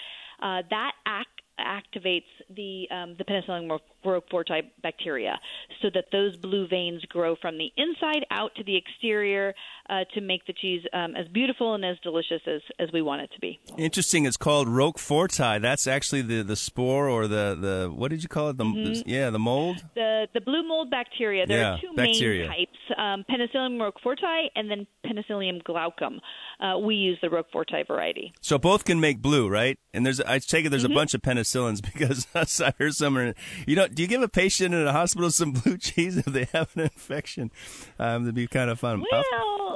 [0.41, 2.23] Uh, that act activates
[2.55, 3.69] the um, the Penicillium
[4.05, 5.39] roqueforti bacteria,
[5.81, 9.53] so that those blue veins grow from the inside out to the exterior
[9.89, 13.21] uh, to make the cheese um, as beautiful and as delicious as, as we want
[13.21, 13.59] it to be.
[13.77, 14.25] Interesting.
[14.25, 15.61] It's called roqueforti.
[15.61, 18.57] That's actually the, the spore or the, the what did you call it?
[18.57, 18.93] The, mm-hmm.
[18.93, 19.83] the yeah the mold.
[19.95, 21.45] The the blue mold bacteria.
[21.45, 22.47] There yeah, are two bacteria.
[22.47, 26.19] main types: um, Penicillium roqueforti and then Penicillium glaucum.
[26.63, 28.33] Uh, we use the roqueforti variety.
[28.39, 29.77] So both can make blue, right?
[29.93, 30.93] And there's I take it there's mm-hmm.
[30.93, 31.81] a bunch of penicillins
[32.33, 33.33] because I heard some.
[33.67, 36.47] You know, do you give a patient in a hospital some blue cheese if they
[36.53, 37.51] have an infection?
[37.99, 39.03] Um, that'd be kind of fun.
[39.11, 39.23] Well,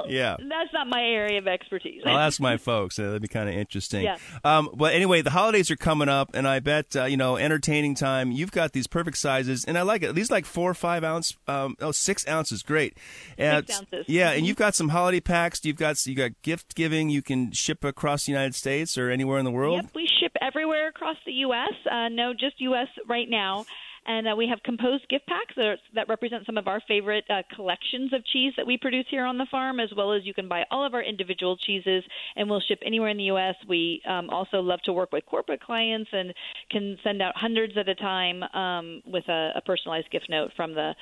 [0.08, 2.02] yeah, that's not my area of expertise.
[2.04, 2.98] I'll ask my folks.
[2.98, 4.04] Uh, that'd be kind of interesting.
[4.04, 4.18] Yeah.
[4.44, 7.94] Um, but anyway, the holidays are coming up, and I bet uh, you know entertaining
[7.94, 8.30] time.
[8.30, 10.14] You've got these perfect sizes, and I like it.
[10.14, 12.96] These like four or five ounce, um, oh six ounces, great.
[13.36, 14.04] And, six ounces.
[14.08, 15.64] Yeah, and you've got some holiday packs.
[15.64, 17.10] You've got you got gift giving.
[17.10, 19.82] You can ship across the United States or anywhere in the world.
[19.82, 21.72] Yep, we ship everywhere across the U.S.
[21.90, 22.88] Uh, no, just U.S.
[23.08, 23.66] right now.
[24.08, 27.24] And uh, we have composed gift packs that, are, that represent some of our favorite
[27.28, 30.32] uh, collections of cheese that we produce here on the farm, as well as you
[30.32, 32.02] can buy all of our individual cheeses,
[32.34, 33.54] and we'll ship anywhere in the U.S.
[33.68, 36.32] We um, also love to work with corporate clients and
[36.70, 40.74] can send out hundreds at a time um, with a, a personalized gift note from
[40.74, 40.94] the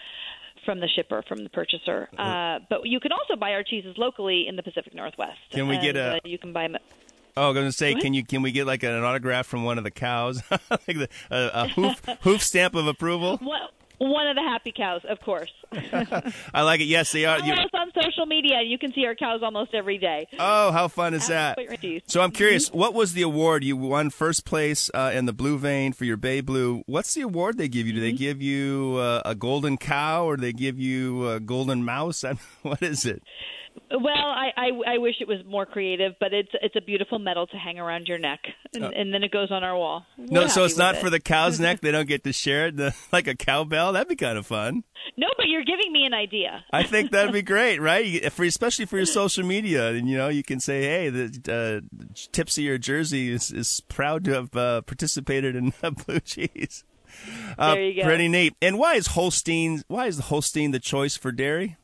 [0.64, 2.09] from the shipper, from the purchaser.
[2.18, 5.38] Uh, but you can also buy our cheeses locally in the Pacific Northwest.
[5.52, 6.16] Can we and, get a?
[6.16, 6.76] Uh, you can buy them.
[7.37, 9.64] Oh, I was going to say, can you can we get like an autograph from
[9.64, 13.41] one of the cows, like the, a, a hoof hoof stamp of approval?
[13.99, 15.51] Well, one of the happy cows, of course.
[16.53, 16.84] I like it.
[16.84, 17.39] Yes, they are.
[17.39, 18.61] Follow us on social media.
[18.62, 20.26] You can see our cows almost every day.
[20.39, 21.59] Oh, how fun is that?
[22.07, 25.57] So I'm curious, what was the award you won first place uh, in the Blue
[25.57, 26.82] Vein for your Bay Blue?
[26.87, 27.95] What's the award they give you?
[27.95, 31.82] Do they give you uh, a golden cow or do they give you a golden
[31.82, 32.22] mouse?
[32.62, 33.22] what is it?
[33.89, 37.47] Well, I, I, I wish it was more creative, but it's it's a beautiful medal
[37.47, 38.41] to hang around your neck,
[38.74, 38.89] and, Oh.
[38.95, 40.05] and then it goes on our wall.
[40.18, 41.01] We're no, so it's not it.
[41.01, 41.80] for the cow's neck.
[41.82, 43.93] They don't get to share it, the, like a cowbell.
[43.93, 44.82] That'd be kind of fun.
[45.16, 46.64] No, but you're giving me an idea.
[46.72, 48.32] I think that'd be great, right?
[48.32, 52.14] For, especially for your social media, and you know, you can say, "Hey, the uh,
[52.32, 55.72] Tipsy or Jersey is, is proud to have uh, participated in
[56.07, 56.82] blue cheese."
[57.57, 58.09] Uh, There you go.
[58.09, 58.55] Pretty neat.
[58.61, 59.84] And why is Holstein?
[59.87, 61.76] Why is the Holstein the choice for dairy?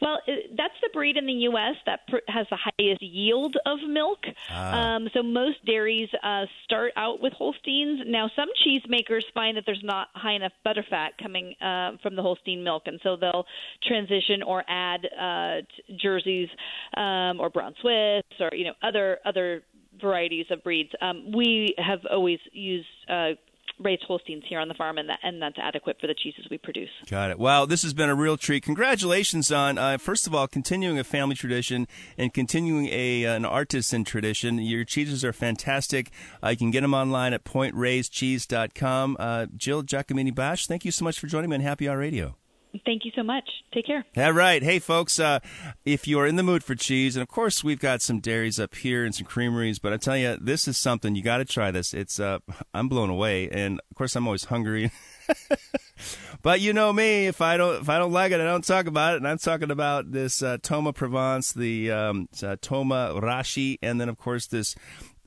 [0.00, 1.76] Well, it, that's the breed in the U.S.
[1.86, 4.20] that pr- has the highest yield of milk.
[4.50, 4.96] Ah.
[4.96, 8.02] Um, so most dairies uh, start out with Holsteins.
[8.06, 12.62] Now, some cheesemakers find that there's not high enough butterfat coming uh, from the Holstein
[12.62, 13.46] milk, and so they'll
[13.86, 16.48] transition or add uh, t- jerseys
[16.96, 19.62] um, or brown Swiss or you know other other
[20.00, 20.90] varieties of breeds.
[21.00, 22.86] Um, we have always used.
[23.08, 23.30] Uh,
[23.80, 26.58] Raised Holsteins here on the farm, and that and that's adequate for the cheeses we
[26.58, 26.90] produce.
[27.08, 27.38] Got it.
[27.38, 28.62] Wow, this has been a real treat.
[28.62, 34.04] Congratulations on uh, first of all continuing a family tradition and continuing a an artisan
[34.04, 34.58] tradition.
[34.58, 36.10] Your cheeses are fantastic.
[36.42, 39.16] Uh, you can get them online at pointreyescheese.com.
[39.18, 42.36] Uh, Jill Giacomini Basch, thank you so much for joining me on Happy Hour Radio.
[42.84, 43.48] Thank you so much.
[43.72, 44.04] Take care.
[44.16, 44.62] All right.
[44.62, 45.40] Hey, folks, uh,
[45.84, 48.60] if you are in the mood for cheese, and of course, we've got some dairies
[48.60, 51.44] up here and some creameries, but I tell you, this is something you got to
[51.44, 51.94] try this.
[51.94, 52.38] It's, uh,
[52.74, 53.48] I'm blown away.
[53.50, 54.90] And of course, I'm always hungry.
[56.42, 58.86] but you know me, if I don't, if I don't like it, I don't talk
[58.86, 59.18] about it.
[59.18, 64.08] And I'm talking about this, uh, Toma Provence, the, um, uh, Toma Rashi, and then
[64.08, 64.74] of course this,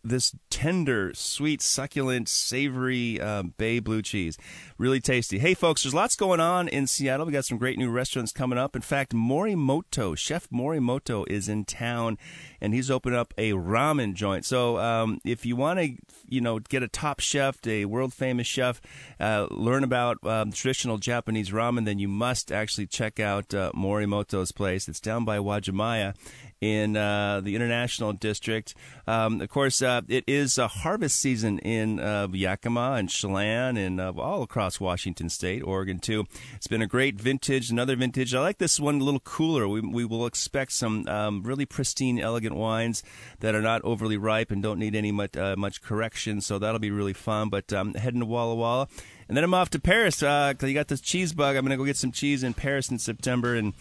[0.03, 4.37] this tender, sweet, succulent, savory uh, bay blue cheese.
[4.77, 5.39] Really tasty.
[5.39, 7.25] Hey, folks, there's lots going on in Seattle.
[7.25, 8.75] We got some great new restaurants coming up.
[8.75, 12.17] In fact, Morimoto, Chef Morimoto is in town,
[12.61, 14.45] and he's opened up a ramen joint.
[14.45, 15.95] So um, if you want to,
[16.27, 18.81] you know, get a top chef, a world famous chef,
[19.19, 24.51] uh, learn about um, traditional Japanese ramen, then you must actually check out uh, Morimoto's
[24.51, 24.87] place.
[24.87, 26.15] It's down by Uwajimaya
[26.61, 28.75] in uh, the International District.
[29.07, 33.99] Um, of course, uh, it is a harvest season in uh, Yakima and Chelan and
[33.99, 36.25] uh, all across Washington State, Oregon too.
[36.55, 38.35] It's been a great vintage, another vintage.
[38.35, 39.67] I like this one a little cooler.
[39.67, 43.03] We, we will expect some um, really pristine, elegant wines
[43.39, 46.41] that are not overly ripe and don't need any much, uh, much correction.
[46.41, 47.49] So that'll be really fun.
[47.49, 48.87] But um, heading to Walla Walla.
[49.27, 51.55] And then I'm off to Paris because you got this cheese bug.
[51.55, 53.73] I'm to go get some cheese in Paris in September and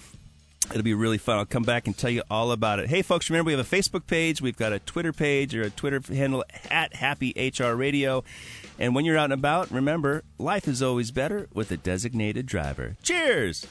[0.70, 1.38] It'll be really fun.
[1.38, 2.88] I'll come back and tell you all about it.
[2.88, 5.70] Hey, folks, remember we have a Facebook page, we've got a Twitter page or a
[5.70, 8.22] Twitter handle at Happy HR Radio.
[8.78, 12.96] And when you're out and about, remember, life is always better with a designated driver.
[13.02, 13.66] Cheers!